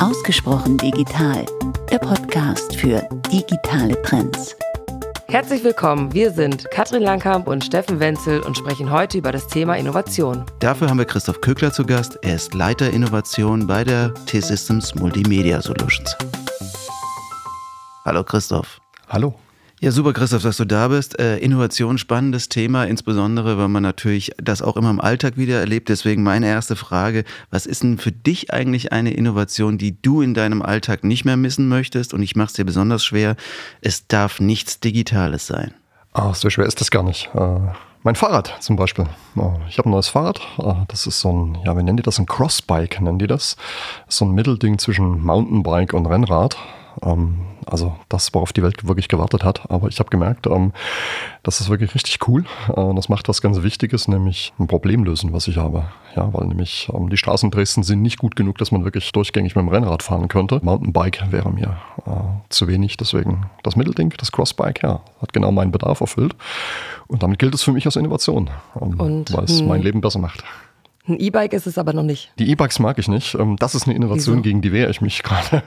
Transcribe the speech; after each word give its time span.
Ausgesprochen 0.00 0.78
digital, 0.78 1.44
der 1.90 1.98
Podcast 1.98 2.74
für 2.74 3.06
digitale 3.30 4.00
Trends. 4.00 4.56
Herzlich 5.28 5.62
willkommen, 5.62 6.14
wir 6.14 6.30
sind 6.30 6.70
Katrin 6.70 7.02
Langkamp 7.02 7.46
und 7.46 7.62
Steffen 7.62 8.00
Wenzel 8.00 8.40
und 8.40 8.56
sprechen 8.56 8.90
heute 8.90 9.18
über 9.18 9.30
das 9.30 9.46
Thema 9.46 9.76
Innovation. 9.76 10.46
Dafür 10.58 10.88
haben 10.88 10.96
wir 10.96 11.04
Christoph 11.04 11.42
Kögler 11.42 11.70
zu 11.70 11.84
Gast. 11.84 12.18
Er 12.22 12.36
ist 12.36 12.54
Leiter 12.54 12.90
Innovation 12.90 13.66
bei 13.66 13.84
der 13.84 14.14
T-Systems 14.24 14.94
Multimedia 14.94 15.60
Solutions. 15.60 16.16
Hallo 18.06 18.24
Christoph. 18.24 18.80
Hallo. 19.10 19.34
Ja, 19.82 19.92
super, 19.92 20.12
Christoph, 20.12 20.42
dass 20.42 20.58
du 20.58 20.66
da 20.66 20.88
bist. 20.88 21.18
Äh, 21.18 21.38
Innovation, 21.38 21.96
spannendes 21.96 22.50
Thema, 22.50 22.84
insbesondere, 22.84 23.56
weil 23.56 23.68
man 23.68 23.82
natürlich 23.82 24.30
das 24.36 24.60
auch 24.60 24.76
immer 24.76 24.90
im 24.90 25.00
Alltag 25.00 25.38
wieder 25.38 25.58
erlebt. 25.58 25.88
Deswegen 25.88 26.22
meine 26.22 26.46
erste 26.46 26.76
Frage, 26.76 27.24
was 27.50 27.64
ist 27.64 27.82
denn 27.82 27.96
für 27.96 28.12
dich 28.12 28.52
eigentlich 28.52 28.92
eine 28.92 29.14
Innovation, 29.14 29.78
die 29.78 29.96
du 30.02 30.20
in 30.20 30.34
deinem 30.34 30.60
Alltag 30.60 31.02
nicht 31.02 31.24
mehr 31.24 31.38
missen 31.38 31.66
möchtest? 31.70 32.12
Und 32.12 32.22
ich 32.22 32.36
mache 32.36 32.48
es 32.48 32.52
dir 32.52 32.66
besonders 32.66 33.02
schwer, 33.02 33.36
es 33.80 34.06
darf 34.06 34.38
nichts 34.38 34.80
Digitales 34.80 35.46
sein. 35.46 35.72
Ah, 36.12 36.34
so 36.34 36.50
schwer 36.50 36.66
ist 36.66 36.82
das 36.82 36.90
gar 36.90 37.02
nicht. 37.02 37.30
Äh, 37.34 37.60
mein 38.02 38.16
Fahrrad 38.16 38.52
zum 38.60 38.76
Beispiel. 38.76 39.06
Ich 39.70 39.78
habe 39.78 39.88
ein 39.88 39.92
neues 39.92 40.08
Fahrrad. 40.08 40.42
Äh, 40.58 40.74
das 40.88 41.06
ist 41.06 41.20
so 41.20 41.32
ein, 41.32 41.58
ja, 41.64 41.74
wie 41.78 41.82
nennen 41.82 41.96
die 41.96 42.02
das? 42.02 42.18
Ein 42.18 42.26
Crossbike 42.26 43.00
nennen 43.00 43.18
die 43.18 43.26
das. 43.26 43.56
So 44.08 44.26
ein 44.26 44.32
Mittelding 44.32 44.78
zwischen 44.78 45.24
Mountainbike 45.24 45.94
und 45.94 46.04
Rennrad. 46.04 46.58
Ähm, 47.04 47.38
also 47.66 47.96
das, 48.08 48.32
worauf 48.34 48.52
die 48.52 48.62
Welt 48.62 48.86
wirklich 48.86 49.08
gewartet 49.08 49.44
hat. 49.44 49.70
Aber 49.70 49.88
ich 49.88 49.98
habe 49.98 50.10
gemerkt, 50.10 50.46
ähm, 50.46 50.72
das 51.42 51.60
ist 51.60 51.68
wirklich 51.68 51.94
richtig 51.94 52.26
cool. 52.28 52.44
Äh, 52.68 52.94
das 52.94 53.08
macht 53.08 53.28
was 53.28 53.40
ganz 53.40 53.62
Wichtiges, 53.62 54.08
nämlich 54.08 54.52
ein 54.58 54.66
Problem 54.66 55.04
lösen, 55.04 55.32
was 55.32 55.48
ich 55.48 55.56
habe. 55.56 55.84
Ja, 56.16 56.32
weil 56.32 56.46
nämlich 56.46 56.88
ähm, 56.92 57.08
die 57.08 57.16
Straßen 57.16 57.46
in 57.46 57.50
Dresden 57.50 57.82
sind 57.82 58.02
nicht 58.02 58.18
gut 58.18 58.36
genug, 58.36 58.58
dass 58.58 58.72
man 58.72 58.84
wirklich 58.84 59.10
durchgängig 59.12 59.54
mit 59.54 59.64
dem 59.64 59.68
Rennrad 59.68 60.02
fahren 60.02 60.28
könnte. 60.28 60.60
Mountainbike 60.62 61.30
wäre 61.30 61.50
mir 61.50 61.76
äh, 62.06 62.10
zu 62.48 62.66
wenig. 62.68 62.96
Deswegen 62.96 63.46
das 63.62 63.76
Mittelding, 63.76 64.12
das 64.18 64.32
Crossbike, 64.32 64.82
ja, 64.82 65.00
hat 65.20 65.32
genau 65.32 65.52
meinen 65.52 65.72
Bedarf 65.72 66.00
erfüllt. 66.00 66.34
Und 67.06 67.22
damit 67.22 67.38
gilt 67.38 67.54
es 67.54 67.62
für 67.62 67.72
mich 67.72 67.86
als 67.86 67.96
Innovation, 67.96 68.50
ähm, 68.80 69.24
weil 69.30 69.44
es 69.44 69.62
mein 69.62 69.82
Leben 69.82 70.00
besser 70.00 70.18
macht. 70.18 70.44
Ein 71.08 71.18
E-Bike 71.18 71.54
ist 71.54 71.66
es 71.66 71.78
aber 71.78 71.92
noch 71.94 72.02
nicht. 72.02 72.30
Die 72.38 72.50
E-Bikes 72.50 72.78
mag 72.78 72.98
ich 72.98 73.08
nicht. 73.08 73.34
Ähm, 73.34 73.56
das 73.56 73.74
ist 73.74 73.86
eine 73.86 73.96
Innovation, 73.96 74.36
Wieso? 74.36 74.42
gegen 74.42 74.60
die 74.60 74.70
wehre 74.72 74.90
ich 74.90 75.00
mich 75.00 75.22
gerade. 75.22 75.62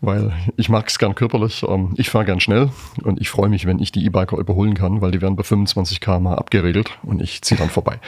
weil 0.00 0.32
ich 0.56 0.68
mag 0.68 0.88
es 0.88 0.98
gern 0.98 1.14
körperlich. 1.14 1.62
Ähm, 1.62 1.94
ich 1.96 2.10
fahre 2.10 2.24
gern 2.24 2.40
schnell 2.40 2.70
und 3.04 3.20
ich 3.20 3.30
freue 3.30 3.48
mich, 3.48 3.66
wenn 3.66 3.78
ich 3.78 3.92
die 3.92 4.04
E-Biker 4.04 4.36
überholen 4.38 4.74
kann, 4.74 5.00
weil 5.00 5.12
die 5.12 5.20
werden 5.22 5.36
bei 5.36 5.44
25 5.44 6.00
km 6.00 6.28
abgeregelt 6.28 6.98
und 7.02 7.22
ich 7.22 7.42
ziehe 7.42 7.58
dann 7.58 7.70
vorbei. 7.70 8.00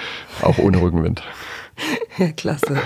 Auch 0.43 0.59
ohne 0.59 0.81
Rückenwind. 0.81 1.23
Klasse. 2.37 2.73
Man 2.75 2.81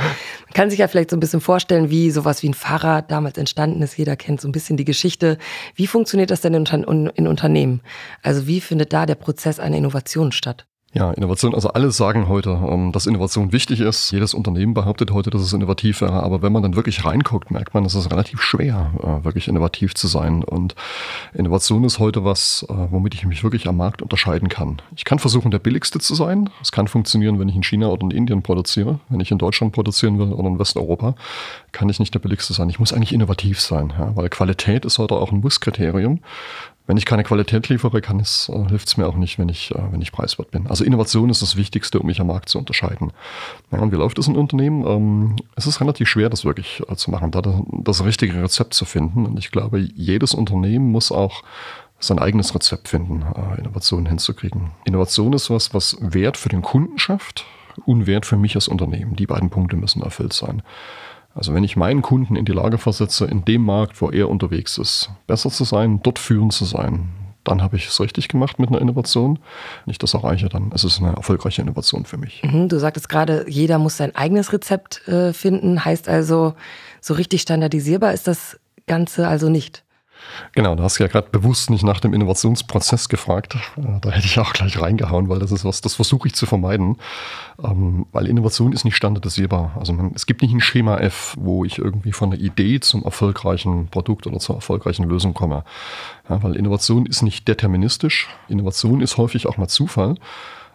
kann 0.54 0.70
sich 0.70 0.78
ja 0.78 0.86
vielleicht 0.86 1.10
so 1.10 1.16
ein 1.16 1.20
bisschen 1.20 1.40
vorstellen, 1.40 1.90
wie 1.90 2.10
sowas 2.10 2.42
wie 2.42 2.48
ein 2.50 2.54
Fahrrad 2.54 3.10
damals 3.10 3.36
entstanden 3.38 3.82
ist. 3.82 3.96
Jeder 3.98 4.16
kennt 4.16 4.40
so 4.40 4.48
ein 4.48 4.52
bisschen 4.52 4.76
die 4.76 4.84
Geschichte. 4.84 5.38
Wie 5.74 5.86
funktioniert 5.86 6.30
das 6.30 6.40
denn 6.40 6.54
in 6.54 7.26
Unternehmen? 7.26 7.80
Also 8.22 8.46
wie 8.46 8.60
findet 8.60 8.92
da 8.92 9.06
der 9.06 9.16
Prozess 9.16 9.58
einer 9.58 9.76
Innovation 9.76 10.30
statt? 10.30 10.66
Ja, 10.92 11.10
Innovation, 11.10 11.54
also 11.54 11.68
alle 11.68 11.90
sagen 11.90 12.26
heute, 12.26 12.50
ähm, 12.50 12.90
dass 12.90 13.06
Innovation 13.06 13.52
wichtig 13.52 13.80
ist. 13.80 14.12
Jedes 14.12 14.32
Unternehmen 14.32 14.72
behauptet 14.72 15.10
heute, 15.10 15.28
dass 15.28 15.42
es 15.42 15.52
innovativ 15.52 16.00
wäre. 16.00 16.22
Aber 16.22 16.40
wenn 16.40 16.52
man 16.52 16.62
dann 16.62 16.74
wirklich 16.74 17.04
reinguckt, 17.04 17.50
merkt 17.50 17.74
man, 17.74 17.84
es 17.84 17.94
ist 17.94 18.10
relativ 18.10 18.40
schwer, 18.40 18.92
äh, 19.02 19.24
wirklich 19.24 19.48
innovativ 19.48 19.94
zu 19.94 20.06
sein. 20.06 20.42
Und 20.42 20.74
Innovation 21.34 21.84
ist 21.84 21.98
heute 21.98 22.24
was, 22.24 22.64
äh, 22.70 22.72
womit 22.90 23.12
ich 23.14 23.26
mich 23.26 23.44
wirklich 23.44 23.68
am 23.68 23.76
Markt 23.76 24.00
unterscheiden 24.00 24.48
kann. 24.48 24.80
Ich 24.96 25.04
kann 25.04 25.18
versuchen, 25.18 25.50
der 25.50 25.58
billigste 25.58 25.98
zu 25.98 26.14
sein. 26.14 26.48
Es 26.62 26.72
kann 26.72 26.88
funktionieren, 26.88 27.38
wenn 27.38 27.50
ich 27.50 27.56
in 27.56 27.62
China 27.62 27.88
oder 27.88 28.02
in 28.04 28.10
Indien 28.10 28.42
produziere. 28.42 29.00
Wenn 29.10 29.20
ich 29.20 29.30
in 29.30 29.38
Deutschland 29.38 29.74
produzieren 29.74 30.18
will 30.18 30.32
oder 30.32 30.48
in 30.48 30.58
Westeuropa, 30.58 31.14
kann 31.72 31.90
ich 31.90 31.98
nicht 31.98 32.14
der 32.14 32.20
billigste 32.20 32.54
sein. 32.54 32.70
Ich 32.70 32.78
muss 32.78 32.94
eigentlich 32.94 33.12
innovativ 33.12 33.60
sein, 33.60 33.92
weil 34.14 34.30
Qualität 34.30 34.86
ist 34.86 34.98
heute 34.98 35.16
auch 35.16 35.30
ein 35.30 35.40
Musskriterium 35.40 36.20
wenn 36.86 36.96
ich 36.96 37.04
keine 37.04 37.24
Qualität 37.24 37.68
liefere, 37.68 38.00
kann 38.00 38.20
es, 38.20 38.48
äh, 38.48 38.68
hilft 38.68 38.88
es 38.88 38.96
mir 38.96 39.06
auch 39.06 39.16
nicht, 39.16 39.38
wenn 39.38 39.48
ich, 39.48 39.74
äh, 39.74 39.92
wenn 39.92 40.00
ich 40.00 40.12
preiswert 40.12 40.50
bin. 40.50 40.66
Also 40.68 40.84
Innovation 40.84 41.30
ist 41.30 41.42
das 41.42 41.56
Wichtigste, 41.56 41.98
um 41.98 42.06
mich 42.06 42.20
am 42.20 42.28
Markt 42.28 42.48
zu 42.48 42.58
unterscheiden. 42.58 43.12
Ja, 43.72 43.80
und 43.80 43.92
wie 43.92 43.96
läuft 43.96 44.18
das 44.18 44.28
in 44.28 44.36
Unternehmen? 44.36 44.86
Ähm, 44.86 45.36
es 45.56 45.66
ist 45.66 45.80
relativ 45.80 46.08
schwer, 46.08 46.30
das 46.30 46.44
wirklich 46.44 46.82
äh, 46.88 46.94
zu 46.96 47.10
machen, 47.10 47.30
da 47.32 47.42
das, 47.42 47.54
das 47.70 48.04
richtige 48.04 48.40
Rezept 48.42 48.74
zu 48.74 48.84
finden. 48.84 49.26
Und 49.26 49.38
ich 49.38 49.50
glaube, 49.50 49.78
jedes 49.78 50.34
Unternehmen 50.34 50.90
muss 50.92 51.10
auch 51.10 51.42
sein 51.98 52.18
eigenes 52.18 52.54
Rezept 52.54 52.88
finden, 52.88 53.24
äh, 53.34 53.58
Innovationen 53.58 54.06
hinzukriegen. 54.06 54.70
Innovation 54.84 55.32
ist 55.32 55.50
was, 55.50 55.74
was 55.74 55.96
Wert 56.00 56.36
für 56.36 56.50
den 56.50 56.62
Kunden 56.62 56.98
schafft 56.98 57.46
und 57.84 58.06
Wert 58.06 58.26
für 58.26 58.36
mich 58.36 58.54
als 58.54 58.68
Unternehmen. 58.68 59.16
Die 59.16 59.26
beiden 59.26 59.50
Punkte 59.50 59.76
müssen 59.76 60.02
erfüllt 60.02 60.32
sein. 60.32 60.62
Also 61.36 61.52
wenn 61.52 61.64
ich 61.64 61.76
meinen 61.76 62.00
Kunden 62.00 62.34
in 62.34 62.46
die 62.46 62.52
Lage 62.52 62.78
versetze, 62.78 63.26
in 63.26 63.44
dem 63.44 63.62
Markt, 63.62 64.00
wo 64.00 64.10
er 64.10 64.30
unterwegs 64.30 64.78
ist, 64.78 65.10
besser 65.26 65.50
zu 65.50 65.64
sein, 65.64 66.00
dort 66.02 66.18
führend 66.18 66.54
zu 66.54 66.64
sein, 66.64 67.10
dann 67.44 67.62
habe 67.62 67.76
ich 67.76 67.86
es 67.86 68.00
richtig 68.00 68.28
gemacht 68.28 68.58
mit 68.58 68.70
einer 68.70 68.80
Innovation. 68.80 69.38
Wenn 69.84 69.92
ich 69.92 69.98
das 69.98 70.14
erreiche, 70.14 70.48
dann 70.48 70.72
ist 70.72 70.84
es 70.84 70.98
eine 70.98 71.14
erfolgreiche 71.14 71.60
Innovation 71.62 72.06
für 72.06 72.16
mich. 72.16 72.42
Mhm, 72.42 72.68
du 72.68 72.78
sagtest 72.80 73.08
gerade, 73.08 73.44
jeder 73.48 73.78
muss 73.78 73.98
sein 73.98 74.16
eigenes 74.16 74.52
Rezept 74.52 75.06
äh, 75.06 75.34
finden. 75.34 75.84
Heißt 75.84 76.08
also, 76.08 76.54
so 77.00 77.14
richtig 77.14 77.42
standardisierbar 77.42 78.14
ist 78.14 78.26
das 78.26 78.58
Ganze 78.86 79.28
also 79.28 79.50
nicht. 79.50 79.84
Genau, 80.52 80.74
da 80.74 80.84
hast 80.84 80.98
du 80.98 81.04
ja 81.04 81.08
gerade 81.08 81.28
bewusst 81.30 81.70
nicht 81.70 81.84
nach 81.84 82.00
dem 82.00 82.14
Innovationsprozess 82.14 83.08
gefragt. 83.08 83.56
Äh, 83.76 84.00
da 84.00 84.10
hätte 84.10 84.26
ich 84.26 84.38
auch 84.38 84.52
gleich 84.52 84.80
reingehauen, 84.80 85.28
weil 85.28 85.38
das 85.38 85.52
ist 85.52 85.64
was, 85.64 85.80
das 85.80 85.94
versuche 85.94 86.28
ich 86.28 86.34
zu 86.34 86.46
vermeiden. 86.46 86.96
Ähm, 87.62 88.06
weil 88.12 88.26
Innovation 88.26 88.72
ist 88.72 88.84
nicht 88.84 88.96
standardisierbar. 88.96 89.76
Also 89.78 89.92
man, 89.92 90.12
es 90.14 90.26
gibt 90.26 90.42
nicht 90.42 90.52
ein 90.52 90.60
Schema 90.60 90.98
F, 90.98 91.34
wo 91.38 91.64
ich 91.64 91.78
irgendwie 91.78 92.12
von 92.12 92.30
der 92.30 92.40
Idee 92.40 92.80
zum 92.80 93.02
erfolgreichen 93.04 93.88
Produkt 93.88 94.26
oder 94.26 94.38
zur 94.38 94.56
erfolgreichen 94.56 95.04
Lösung 95.04 95.34
komme. 95.34 95.64
Ja, 96.28 96.42
weil 96.42 96.56
Innovation 96.56 97.06
ist 97.06 97.22
nicht 97.22 97.48
deterministisch. 97.48 98.28
Innovation 98.48 99.00
ist 99.00 99.16
häufig 99.16 99.46
auch 99.46 99.56
mal 99.56 99.68
Zufall. 99.68 100.16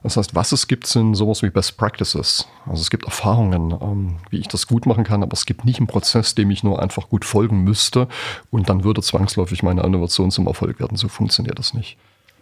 Das 0.04 0.18
heißt, 0.18 0.34
was 0.34 0.52
es 0.52 0.68
gibt, 0.68 0.88
sind 0.88 1.14
sowas 1.14 1.44
wie 1.44 1.50
Best 1.50 1.78
Practices. 1.78 2.48
Also 2.66 2.82
es 2.82 2.90
gibt 2.90 3.06
Erfahrungen, 3.06 3.72
ähm, 3.82 4.18
wie 4.30 4.40
ich 4.40 4.48
das 4.48 4.66
gut 4.66 4.86
machen 4.86 5.04
kann, 5.04 5.22
aber 5.22 5.34
es 5.34 5.46
gibt 5.46 5.64
nicht 5.64 5.78
einen 5.78 5.88
Prozess, 5.88 6.34
dem 6.34 6.50
ich 6.50 6.64
nur 6.64 6.82
einfach 6.82 7.10
gut 7.10 7.24
folgen 7.24 7.64
müsste 7.64 8.08
und 8.50 8.70
dann 8.70 8.84
würde 8.84 9.02
zwangsläufig 9.02 9.62
meine 9.62 9.84
Innovation 9.84 10.32
zum 10.32 10.48
Erfolg 10.48 10.80
werden. 10.80 10.98
So 10.98 11.08
funktioniert 11.08 11.60
das 11.60 11.74
nicht. 11.74 11.98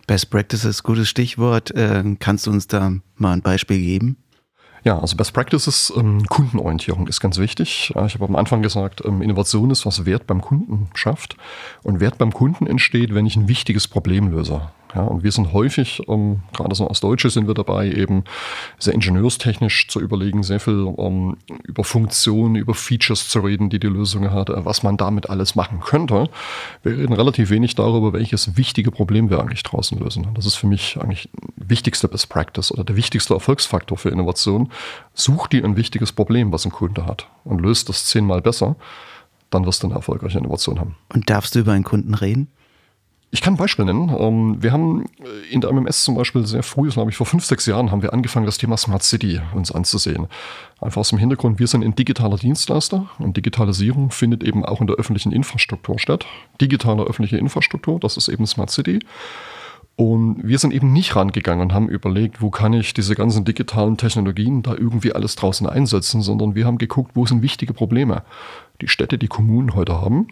Best 0.07 0.31
Practices, 0.31 0.83
gutes 0.83 1.09
Stichwort. 1.09 1.71
Äh, 1.71 2.15
kannst 2.19 2.47
du 2.47 2.51
uns 2.51 2.67
da 2.67 2.93
mal 3.17 3.33
ein 3.33 3.41
Beispiel 3.41 3.77
geben? 3.77 4.17
Ja, 4.83 4.97
also 4.97 5.17
Best 5.17 5.33
Practices, 5.33 5.91
ähm, 5.95 6.25
Kundenorientierung 6.27 7.07
ist 7.07 7.19
ganz 7.19 7.37
wichtig. 7.37 7.93
Ich 7.93 8.15
habe 8.15 8.25
am 8.25 8.35
Anfang 8.35 8.61
gesagt, 8.61 9.03
ähm, 9.05 9.21
Innovation 9.21 9.71
ist, 9.71 9.85
was 9.85 10.05
Wert 10.05 10.25
beim 10.25 10.41
Kunden 10.41 10.89
schafft. 10.93 11.35
Und 11.83 11.99
Wert 11.99 12.17
beim 12.17 12.31
Kunden 12.31 12.65
entsteht, 12.65 13.13
wenn 13.13 13.25
ich 13.25 13.35
ein 13.35 13.47
wichtiges 13.47 13.87
Problem 13.87 14.29
löse. 14.29 14.71
Ja, 14.95 15.03
und 15.03 15.23
wir 15.23 15.31
sind 15.31 15.53
häufig, 15.53 16.01
ähm, 16.07 16.41
gerade 16.53 16.73
so 16.73 16.87
als 16.87 16.99
Deutsche 16.99 17.29
sind 17.29 17.47
wir 17.47 17.53
dabei, 17.53 17.91
eben 17.91 18.23
sehr 18.79 18.95
ingenieurstechnisch 18.95 19.87
zu 19.87 19.99
überlegen, 19.99 20.41
sehr 20.41 20.59
viel 20.59 20.93
ähm, 20.97 21.37
über 21.63 21.83
Funktionen, 21.83 22.55
über 22.55 22.73
Features 22.73 23.29
zu 23.29 23.39
reden, 23.41 23.69
die 23.69 23.79
die 23.79 23.87
Lösung 23.87 24.31
hat, 24.31 24.49
äh, 24.49 24.65
was 24.65 24.81
man 24.81 24.97
damit 24.97 25.29
alles 25.29 25.53
machen 25.53 25.79
könnte. 25.81 26.29
Wir 26.81 26.97
reden 26.97 27.13
relativ 27.13 27.51
wenig 27.51 27.75
darüber, 27.75 28.13
welches 28.13 28.57
wichtige 28.57 28.89
Problem 28.89 29.29
wir 29.29 29.39
eigentlich 29.39 29.61
draußen 29.61 29.99
lösen. 29.99 30.27
Das 30.33 30.47
ist 30.47 30.55
für 30.55 30.67
mich 30.67 30.97
eigentlich 30.99 31.29
wichtigste 31.55 32.07
Best 32.07 32.29
Practice 32.29 32.71
oder 32.71 32.83
der 32.83 32.95
wichtigste 32.95 33.35
Erfolgsfaktor 33.35 33.95
für 33.95 34.09
Innovation. 34.09 34.71
Such 35.13 35.47
dir 35.47 35.63
ein 35.65 35.77
wichtiges 35.77 36.11
Problem, 36.11 36.51
was 36.51 36.65
ein 36.65 36.71
Kunde 36.71 37.05
hat 37.05 37.27
und 37.43 37.61
löst 37.61 37.89
das 37.89 38.07
zehnmal 38.07 38.41
besser. 38.41 38.75
Dann 39.51 39.65
wirst 39.65 39.83
du 39.83 39.87
eine 39.87 39.95
erfolgreiche 39.95 40.39
Innovation 40.39 40.79
haben. 40.79 40.95
Und 41.13 41.29
darfst 41.29 41.53
du 41.53 41.59
über 41.59 41.73
einen 41.73 41.83
Kunden 41.83 42.13
reden? 42.15 42.47
Ich 43.31 43.41
kann 43.41 43.53
ein 43.53 43.57
Beispiel 43.57 43.85
nennen. 43.85 44.09
Ähm, 44.17 44.61
wir 44.61 44.71
haben 44.71 45.05
äh, 45.19 45.53
in 45.53 45.61
der 45.61 45.71
MMS 45.71 46.03
zum 46.03 46.15
Beispiel 46.15 46.45
sehr 46.47 46.63
früh, 46.63 46.89
glaube 46.89 47.11
ich, 47.11 47.17
vor 47.17 47.27
fünf, 47.27 47.45
sechs 47.45 47.65
Jahren 47.67 47.91
haben 47.91 48.01
wir 48.01 48.13
angefangen, 48.13 48.47
das 48.47 48.57
Thema 48.57 48.75
Smart 48.75 49.03
City 49.03 49.39
uns 49.53 49.71
anzusehen. 49.71 50.27
Einfach 50.81 51.01
aus 51.01 51.09
dem 51.09 51.19
Hintergrund, 51.19 51.59
wir 51.59 51.67
sind 51.67 51.83
ein 51.83 51.93
digitaler 51.93 52.37
Dienstleister 52.37 53.07
und 53.19 53.37
Digitalisierung 53.37 54.09
findet 54.09 54.43
eben 54.43 54.65
auch 54.65 54.81
in 54.81 54.87
der 54.87 54.95
öffentlichen 54.95 55.31
Infrastruktur 55.31 55.99
statt. 55.99 56.25
Digitale 56.59 57.03
öffentliche 57.03 57.37
Infrastruktur, 57.37 57.99
das 57.99 58.17
ist 58.17 58.29
eben 58.29 58.47
Smart 58.47 58.71
City. 58.71 58.99
Und 59.95 60.47
wir 60.47 60.57
sind 60.57 60.73
eben 60.73 60.93
nicht 60.93 61.15
rangegangen 61.15 61.61
und 61.61 61.73
haben 61.73 61.89
überlegt, 61.89 62.41
wo 62.41 62.49
kann 62.49 62.73
ich 62.73 62.93
diese 62.93 63.15
ganzen 63.15 63.43
digitalen 63.43 63.97
Technologien 63.97 64.63
da 64.63 64.73
irgendwie 64.73 65.13
alles 65.13 65.35
draußen 65.35 65.67
einsetzen, 65.67 66.21
sondern 66.21 66.55
wir 66.55 66.65
haben 66.65 66.77
geguckt, 66.77 67.11
wo 67.15 67.25
sind 67.25 67.41
wichtige 67.41 67.73
Probleme, 67.73 68.23
die 68.81 68.87
Städte, 68.87 69.17
die 69.17 69.27
Kommunen 69.27 69.75
heute 69.75 69.99
haben 70.01 70.27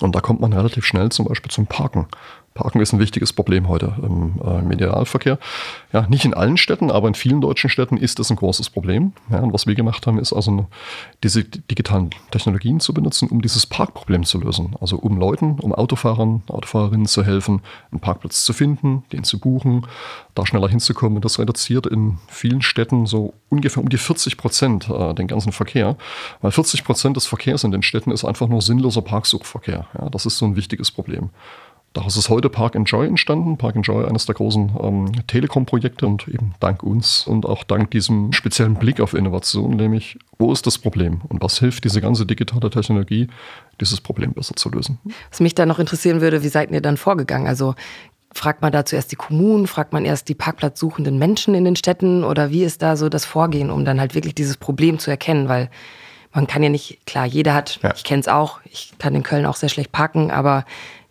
und 0.00 0.14
da 0.14 0.20
kommt 0.20 0.40
man 0.40 0.52
relativ 0.52 0.84
schnell 0.84 1.10
zum 1.10 1.26
Beispiel 1.26 1.50
zum 1.50 1.66
Parken. 1.66 2.06
Parken 2.54 2.80
ist 2.80 2.92
ein 2.92 2.98
wichtiges 2.98 3.32
Problem 3.32 3.68
heute 3.68 3.94
im 4.02 4.40
äh, 4.44 4.60
Medialverkehr. 4.60 5.38
Ja, 5.92 6.06
nicht 6.08 6.24
in 6.24 6.34
allen 6.34 6.56
Städten, 6.56 6.90
aber 6.90 7.06
in 7.06 7.14
vielen 7.14 7.40
deutschen 7.40 7.70
Städten 7.70 7.96
ist 7.96 8.18
das 8.18 8.30
ein 8.30 8.36
großes 8.36 8.70
Problem. 8.70 9.12
Ja, 9.30 9.38
und 9.38 9.52
was 9.52 9.68
wir 9.68 9.76
gemacht 9.76 10.06
haben, 10.08 10.18
ist 10.18 10.32
also 10.32 10.66
diese 11.22 11.44
digitalen 11.44 12.10
Technologien 12.32 12.80
zu 12.80 12.92
benutzen, 12.92 13.28
um 13.28 13.40
dieses 13.40 13.66
Parkproblem 13.66 14.24
zu 14.24 14.40
lösen. 14.40 14.74
Also 14.80 14.96
um 14.96 15.16
Leuten, 15.16 15.60
um 15.60 15.72
Autofahrern, 15.72 16.42
Autofahrerinnen 16.48 17.06
zu 17.06 17.22
helfen, 17.24 17.62
einen 17.92 18.00
Parkplatz 18.00 18.44
zu 18.44 18.52
finden, 18.52 19.04
den 19.12 19.22
zu 19.22 19.38
buchen, 19.38 19.86
da 20.34 20.44
schneller 20.44 20.68
hinzukommen. 20.68 21.16
Und 21.16 21.24
das 21.24 21.38
reduziert 21.38 21.86
in 21.86 22.18
vielen 22.26 22.62
Städten 22.62 23.06
so 23.06 23.32
ungefähr 23.48 23.82
um 23.82 23.88
die 23.88 23.98
40 23.98 24.36
Prozent 24.36 24.90
äh, 24.90 25.14
den 25.14 25.28
ganzen 25.28 25.52
Verkehr. 25.52 25.96
Weil 26.40 26.50
40 26.50 26.82
Prozent 26.82 27.16
des 27.16 27.26
Verkehrs 27.26 27.62
in 27.62 27.70
den 27.70 27.82
Städten 27.82 28.10
ist 28.10 28.24
einfach 28.24 28.48
nur 28.48 28.60
sinnloser 28.60 29.02
Parksuchverkehr. 29.02 29.86
Ja, 29.96 30.10
das 30.10 30.26
ist 30.26 30.38
so 30.38 30.46
ein 30.46 30.56
wichtiges 30.56 30.90
Problem. 30.90 31.30
Daraus 31.92 32.16
ist 32.16 32.28
heute 32.28 32.48
Park 32.48 32.76
Enjoy 32.76 33.04
entstanden. 33.06 33.56
Park 33.56 33.74
Enjoy, 33.74 34.06
eines 34.06 34.24
der 34.24 34.36
großen 34.36 34.72
ähm, 34.80 35.26
Telekom-Projekte 35.26 36.06
und 36.06 36.28
eben 36.28 36.54
dank 36.60 36.84
uns 36.84 37.26
und 37.26 37.46
auch 37.46 37.64
dank 37.64 37.90
diesem 37.90 38.32
speziellen 38.32 38.74
Blick 38.74 39.00
auf 39.00 39.12
Innovation, 39.12 39.76
nämlich 39.76 40.16
wo 40.38 40.52
ist 40.52 40.66
das 40.68 40.78
Problem 40.78 41.20
und 41.28 41.42
was 41.42 41.58
hilft 41.58 41.82
diese 41.82 42.00
ganze 42.00 42.26
digitale 42.26 42.70
Technologie, 42.70 43.26
dieses 43.80 44.00
Problem 44.00 44.34
besser 44.34 44.54
zu 44.54 44.70
lösen. 44.70 45.00
Was 45.30 45.40
mich 45.40 45.56
da 45.56 45.66
noch 45.66 45.80
interessieren 45.80 46.20
würde, 46.20 46.44
wie 46.44 46.48
seid 46.48 46.70
ihr 46.70 46.80
dann 46.80 46.96
vorgegangen? 46.96 47.48
Also 47.48 47.74
fragt 48.32 48.62
man 48.62 48.70
da 48.70 48.84
zuerst 48.84 49.10
die 49.10 49.16
Kommunen, 49.16 49.66
fragt 49.66 49.92
man 49.92 50.04
erst 50.04 50.28
die 50.28 50.34
parkplatzsuchenden 50.34 51.18
Menschen 51.18 51.54
in 51.54 51.64
den 51.64 51.74
Städten 51.74 52.22
oder 52.22 52.50
wie 52.50 52.62
ist 52.62 52.82
da 52.82 52.96
so 52.96 53.08
das 53.08 53.24
Vorgehen, 53.24 53.68
um 53.68 53.84
dann 53.84 53.98
halt 53.98 54.14
wirklich 54.14 54.36
dieses 54.36 54.56
Problem 54.56 55.00
zu 55.00 55.10
erkennen? 55.10 55.48
Weil 55.48 55.70
man 56.32 56.46
kann 56.46 56.62
ja 56.62 56.68
nicht, 56.68 57.04
klar, 57.06 57.26
jeder 57.26 57.54
hat, 57.54 57.80
ja. 57.82 57.92
ich 57.96 58.04
kenne 58.04 58.20
es 58.20 58.28
auch, 58.28 58.60
ich 58.64 58.92
kann 58.98 59.16
in 59.16 59.24
Köln 59.24 59.46
auch 59.46 59.56
sehr 59.56 59.68
schlecht 59.68 59.90
parken, 59.90 60.30
aber 60.30 60.64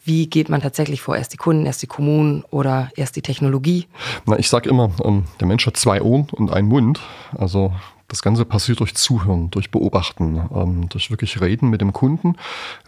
wie 0.03 0.27
geht 0.27 0.49
man 0.49 0.61
tatsächlich 0.61 1.01
vor? 1.01 1.15
Erst 1.15 1.33
die 1.33 1.37
Kunden, 1.37 1.65
erst 1.65 1.81
die 1.81 1.87
Kommunen 1.87 2.43
oder 2.51 2.89
erst 2.95 3.15
die 3.15 3.21
Technologie? 3.21 3.87
Na, 4.25 4.37
ich 4.39 4.49
sage 4.49 4.69
immer, 4.69 4.91
ähm, 5.03 5.25
der 5.39 5.47
Mensch 5.47 5.65
hat 5.65 5.77
zwei 5.77 6.01
Ohren 6.01 6.27
und 6.31 6.51
einen 6.51 6.67
Mund. 6.67 6.99
Also 7.37 7.73
das 8.09 8.23
Ganze 8.23 8.43
passiert 8.43 8.79
durch 8.79 8.95
Zuhören, 8.95 9.51
durch 9.51 9.69
Beobachten, 9.69 10.41
ähm, 10.53 10.89
durch 10.89 11.11
wirklich 11.11 11.39
Reden 11.41 11.69
mit 11.69 11.79
dem 11.79 11.93
Kunden. 11.93 12.35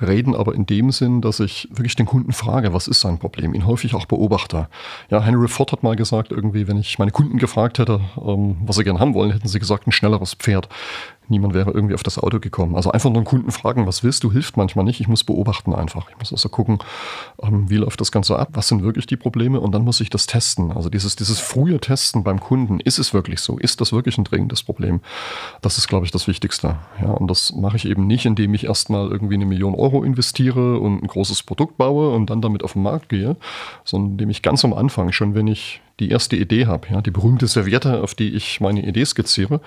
Reden 0.02 0.36
aber 0.36 0.56
in 0.56 0.66
dem 0.66 0.92
Sinn, 0.92 1.22
dass 1.22 1.40
ich 1.40 1.68
wirklich 1.72 1.96
den 1.96 2.08
Kunden 2.08 2.34
frage, 2.34 2.74
was 2.74 2.88
ist 2.88 3.02
sein 3.02 3.20
Problem? 3.20 3.54
Ihn 3.54 3.68
häufig 3.68 3.94
auch 3.94 4.06
beobachte. 4.06 4.68
Ja, 5.10 5.22
Henry 5.22 5.48
Ford 5.48 5.72
hat 5.72 5.84
mal 5.84 5.96
gesagt, 5.96 6.32
irgendwie, 6.32 6.68
wenn 6.68 6.78
ich 6.78 6.98
meine 6.98 7.12
Kunden 7.12 7.38
gefragt 7.38 7.78
hätte, 7.78 8.02
ähm, 8.18 8.58
was 8.66 8.78
sie 8.78 8.84
gerne 8.84 9.00
haben 9.00 9.14
wollen, 9.14 9.32
hätten 9.32 9.48
sie 9.48 9.60
gesagt, 9.60 9.88
ein 9.88 9.92
schnelleres 9.92 10.34
Pferd 10.34 10.68
niemand 11.32 11.54
wäre 11.54 11.72
irgendwie 11.72 11.96
auf 11.96 12.04
das 12.04 12.20
Auto 12.20 12.40
gekommen. 12.40 12.76
Also 12.76 12.92
einfach 12.92 13.10
nur 13.10 13.18
einen 13.18 13.26
Kunden 13.26 13.52
fragen, 13.52 13.88
was 13.88 14.04
willst 14.04 14.24
du, 14.24 14.32
hilft 14.32 14.58
manchmal 14.58 14.86
nicht. 14.86 15.00
Ich 15.00 15.08
muss 15.08 15.24
beobachten 15.24 15.74
einfach. 15.74 16.10
Ich 16.10 16.18
muss 16.18 16.32
also 16.32 16.50
gucken, 16.50 16.80
ähm, 17.42 17.70
wie 17.70 17.78
läuft 17.78 18.00
das 18.02 18.12
Ganze 18.12 18.38
ab, 18.38 18.50
was 18.54 18.68
sind 18.68 18.84
wirklich 18.84 19.08
die 19.08 19.18
Probleme 19.18 19.60
und 19.60 19.72
dann 19.72 19.84
muss 19.84 20.00
ich 20.02 20.10
das 20.10 20.28
testen. 20.28 20.72
Also 20.72 20.90
dieses, 20.90 21.16
dieses 21.16 21.40
frühe 21.40 21.80
Testen 21.80 22.24
beim 22.24 22.40
Kunden, 22.40 22.80
ist 22.80 23.00
es 23.00 23.14
wirklich 23.14 23.40
so? 23.40 23.58
Ist 23.58 23.82
das 23.82 23.92
wirklich 23.92 24.18
ein 24.18 24.24
dringendes 24.24 24.62
Problem? 24.62 25.02
Das 25.62 25.78
ist, 25.78 25.88
glaube 25.88 26.06
ich, 26.06 26.12
das 26.12 26.28
Wichtigste. 26.28 26.76
Ja, 27.02 27.10
und 27.12 27.28
das 27.30 27.54
mache 27.54 27.78
ich 27.78 27.86
eben 27.86 28.06
nicht, 28.06 28.26
indem 28.26 28.54
ich 28.54 28.66
erstmal 28.66 29.10
irgendwie 29.10 29.36
eine 29.36 29.46
Million 29.46 29.74
Euro 29.74 30.04
investiere 30.04 30.80
und 30.80 31.02
ein 31.02 31.08
großes 31.08 31.44
Produkt 31.44 31.78
baue 31.78 32.14
und 32.14 32.30
dann 32.30 32.42
damit 32.42 32.64
auf 32.64 32.74
den 32.74 32.84
Markt 32.84 33.10
gehe, 33.10 33.38
sondern 33.84 34.12
indem 34.12 34.30
ich 34.30 34.42
ganz 34.42 34.64
am 34.64 34.74
Anfang, 34.74 35.12
schon 35.12 35.34
wenn 35.34 35.48
ich 35.48 35.82
die 36.02 36.10
erste 36.10 36.36
Idee 36.36 36.66
habe, 36.66 36.88
ja, 36.90 37.02
die 37.02 37.12
berühmte 37.12 37.48
Serviette, 37.48 38.02
auf 38.02 38.16
die 38.16 38.30
ich 38.34 38.60
meine 38.60 38.86
Idee 38.86 39.06
skizziere, 39.06 39.62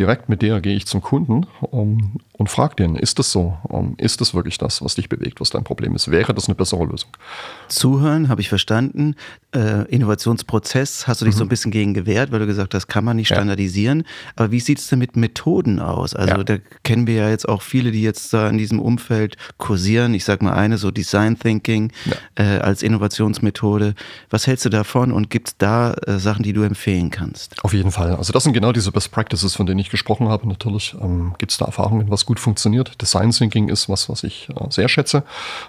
direkt 0.00 0.30
mit 0.30 0.40
der 0.40 0.60
gehe 0.60 0.74
ich 0.74 0.86
zum 0.86 1.02
Kunden 1.02 1.46
um, 1.60 2.16
und 2.32 2.48
frage 2.48 2.74
den, 2.76 2.96
ist 2.96 3.18
das 3.18 3.30
so? 3.30 3.58
Um, 3.64 3.94
ist 3.98 4.22
das 4.22 4.34
wirklich 4.34 4.56
das, 4.56 4.82
was 4.82 4.94
dich 4.94 5.10
bewegt, 5.10 5.40
was 5.40 5.50
dein 5.50 5.62
Problem 5.62 5.94
ist? 5.94 6.10
Wäre 6.10 6.32
das 6.32 6.48
eine 6.48 6.54
bessere 6.54 6.84
Lösung? 6.84 7.10
Zuhören, 7.68 8.30
habe 8.30 8.40
ich 8.40 8.48
verstanden. 8.48 9.14
Äh, 9.54 9.84
Innovationsprozess 9.88 11.06
hast 11.06 11.20
du 11.20 11.26
dich 11.26 11.34
mhm. 11.34 11.38
so 11.38 11.44
ein 11.44 11.48
bisschen 11.48 11.70
gegen 11.70 11.92
gewehrt, 11.92 12.32
weil 12.32 12.38
du 12.38 12.46
gesagt 12.46 12.74
hast, 12.74 12.86
kann 12.86 13.04
man 13.04 13.16
nicht 13.16 13.28
standardisieren. 13.28 14.00
Ja. 14.00 14.04
Aber 14.36 14.50
wie 14.52 14.60
sieht 14.60 14.78
es 14.78 14.88
denn 14.88 14.98
mit 14.98 15.16
Methoden 15.16 15.80
aus? 15.80 16.14
Also 16.14 16.36
ja. 16.36 16.44
da 16.44 16.56
kennen 16.82 17.06
wir 17.06 17.16
ja 17.16 17.28
jetzt 17.28 17.46
auch 17.46 17.60
viele, 17.60 17.90
die 17.90 18.02
jetzt 18.02 18.32
da 18.32 18.48
in 18.48 18.56
diesem 18.56 18.80
Umfeld 18.80 19.36
kursieren. 19.58 20.14
Ich 20.14 20.24
sage 20.24 20.42
mal 20.42 20.54
eine, 20.54 20.78
so 20.78 20.90
Design 20.90 21.38
Thinking 21.38 21.92
ja. 22.06 22.44
äh, 22.56 22.58
als 22.60 22.82
Innovationsmethode. 22.82 23.94
Was 24.30 24.46
hältst 24.46 24.64
du 24.64 24.70
davon 24.70 25.12
und 25.12 25.28
gibt 25.28 25.48
es 25.48 25.56
da 25.58 25.92
äh, 25.92 26.18
Sachen, 26.18 26.42
die 26.42 26.54
du 26.54 26.62
empfehlen 26.62 27.10
kannst? 27.10 27.62
Auf 27.62 27.74
jeden 27.74 27.90
Fall. 27.90 28.14
Also 28.16 28.32
das 28.32 28.44
sind 28.44 28.54
genau 28.54 28.72
diese 28.72 28.90
Best 28.92 29.10
Practices, 29.10 29.54
von 29.54 29.66
denen 29.66 29.78
ich 29.78 29.89
gesprochen 29.90 30.28
habe. 30.28 30.48
Natürlich 30.48 30.94
ähm, 31.00 31.34
gibt 31.38 31.52
es 31.52 31.58
da 31.58 31.66
Erfahrungen, 31.66 32.10
was 32.10 32.26
gut 32.26 32.40
funktioniert. 32.40 33.00
Design 33.00 33.30
Thinking 33.30 33.68
ist 33.68 33.88
was, 33.88 34.08
was 34.08 34.24
ich 34.24 34.48
äh, 34.50 34.70
sehr 34.70 34.88
schätze, 34.88 35.18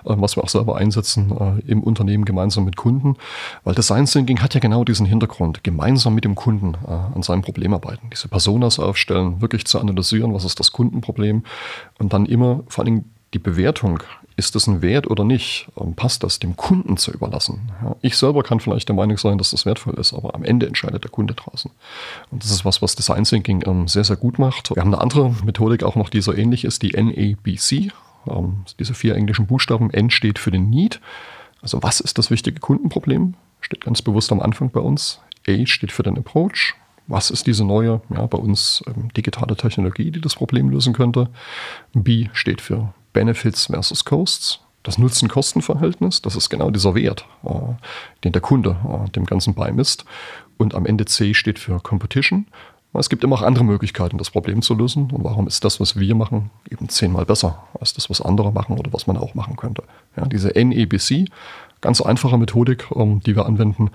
äh, 0.06 0.16
was 0.18 0.36
wir 0.36 0.44
auch 0.44 0.50
selber 0.50 0.78
einsetzen 0.78 1.32
äh, 1.32 1.72
im 1.72 1.84
Unternehmen 1.84 2.26
gemeinsam 2.26 2.66
mit 2.66 2.78
Kunden. 2.78 3.16
Weil 3.64 3.76
Design 3.76 4.06
Thinking 4.06 4.42
hat 4.42 4.54
ja 4.54 4.60
genau 4.60 4.84
diesen 4.84 5.06
Hintergrund. 5.06 5.64
Gemeinsam 5.64 6.16
mit 6.16 6.24
dem 6.24 6.36
Kunden 6.36 6.76
äh, 6.86 6.92
an 6.92 7.24
seinem 7.24 7.42
Problem 7.42 7.74
arbeiten. 7.74 8.10
Diese 8.12 8.28
Personas 8.28 8.80
aufstellen, 8.80 9.42
wirklich 9.42 9.66
zu 9.66 9.80
analysieren, 9.80 10.34
was 10.34 10.46
ist 10.46 10.60
das 10.60 10.72
Kundenproblem 10.72 11.44
und 12.00 12.14
dann 12.14 12.26
immer 12.26 12.64
vor 12.68 12.86
allem 12.86 13.06
die 13.34 13.40
Bewertung 13.40 14.04
ist 14.38 14.56
das 14.56 14.68
ein 14.68 14.82
Wert 14.82 15.10
oder 15.10 15.24
nicht? 15.24 15.68
Ähm, 15.80 15.94
passt 15.94 16.24
das 16.24 16.40
dem 16.40 16.56
Kunden 16.56 16.98
zu 16.98 17.12
überlassen? 17.12 17.72
Ich 18.02 18.18
selber 18.18 18.44
kann 18.44 18.60
vielleicht 18.60 18.90
der 18.90 18.96
Meinung 18.96 19.18
sein, 19.18 19.38
dass 19.38 19.52
das 19.52 19.66
wertvoll 19.66 19.94
ist, 19.96 20.14
aber 20.14 20.34
am 20.36 20.44
Ende 20.44 20.68
entscheidet 20.68 21.04
der 21.04 21.12
Kunde 21.12 21.34
draußen. 21.34 21.70
Und 22.32 22.44
das 22.44 22.52
ist 22.52 22.66
was, 22.66 22.82
was 22.82 22.96
Design 22.96 23.24
Thinking 23.24 23.64
ähm, 23.66 23.88
sehr, 23.88 24.04
sehr 24.04 24.16
gut 24.16 24.40
macht. 24.40 24.74
Wir 24.74 24.82
haben 24.82 24.94
eine 24.94 25.02
andere 25.02 25.36
Methodik 25.44 25.84
auch 25.84 25.96
noch, 25.96 26.10
die 26.10 26.22
so 26.22 26.34
ähnlich 26.34 26.66
ist, 26.66 26.82
die 26.82 26.92
NABC. 26.92 27.94
Ähm, 28.28 28.66
diese 28.80 28.94
vier 28.94 29.16
englischen 29.16 29.48
Buchstaben. 29.48 29.92
N 29.92 30.10
steht 30.10 30.40
für 30.40 30.52
den 30.52 30.70
Need. 30.70 31.00
Also 31.62 31.84
was 31.84 32.00
ist 32.00 32.18
das 32.18 32.32
wichtige 32.32 32.60
Kundenproblem? 32.60 33.36
Steht 33.60 33.86
ganz 33.86 34.02
bewusst 34.02 34.32
am 34.32 34.40
Anfang 34.40 34.72
bei 34.72 34.80
uns. 34.80 35.20
A 35.48 35.66
steht 35.66 35.92
für 35.92 36.04
den 36.04 36.18
Approach. 36.18 36.74
Was 37.08 37.30
ist 37.30 37.46
diese 37.48 37.66
neue, 37.66 38.02
ja, 38.10 38.26
bei 38.28 38.38
uns 38.38 38.84
ähm, 38.88 39.10
digitale 39.14 39.56
Technologie, 39.56 40.12
die 40.12 40.22
das 40.22 40.36
Problem 40.36 40.70
lösen 40.70 40.94
könnte? 40.94 41.30
B 41.94 42.30
steht 42.34 42.62
für 42.62 42.94
Benefits 43.14 43.68
versus 43.68 44.06
Costs. 44.06 44.60
Das 44.84 44.98
Nutzen-Kosten-Verhältnis, 44.98 46.24
das 46.24 46.36
ist 46.36 46.50
genau 46.50 46.72
dieser 46.72 46.96
Wert, 46.96 47.26
äh, 47.44 47.50
den 48.24 48.32
der 48.32 48.42
Kunde 48.42 48.78
äh, 48.84 49.10
dem 49.12 49.26
Ganzen 49.26 49.54
beimisst. 49.54 50.06
Und 50.58 50.74
am 50.74 50.86
Ende 50.86 51.06
C 51.06 51.34
steht 51.34 51.60
für 51.60 51.80
Competition. 51.80 52.48
Es 52.94 53.10
gibt 53.10 53.24
immer 53.24 53.36
auch 53.36 53.42
andere 53.42 53.64
Möglichkeiten, 53.64 54.18
das 54.18 54.32
Problem 54.32 54.62
zu 54.62 54.74
lösen. 54.74 55.12
Und 55.12 55.24
warum 55.24 55.48
ist 55.48 55.64
das, 55.64 55.80
was 55.80 55.98
wir 55.98 56.14
machen, 56.14 56.50
eben 56.70 56.90
zehnmal 56.90 57.26
besser 57.26 57.64
als 57.80 57.94
das, 57.94 58.10
was 58.10 58.22
andere 58.22 58.52
machen 58.52 58.78
oder 58.78 58.92
was 58.92 59.08
man 59.08 59.18
auch 59.18 59.34
machen 59.34 59.56
könnte? 59.56 59.84
Ja, 60.18 60.26
diese 60.26 60.50
NEBC, 60.50 61.30
ganz 61.80 62.02
einfache 62.02 62.38
Methodik, 62.38 62.88
ähm, 62.96 63.22
die 63.22 63.36
wir 63.36 63.46
anwenden, 63.46 63.92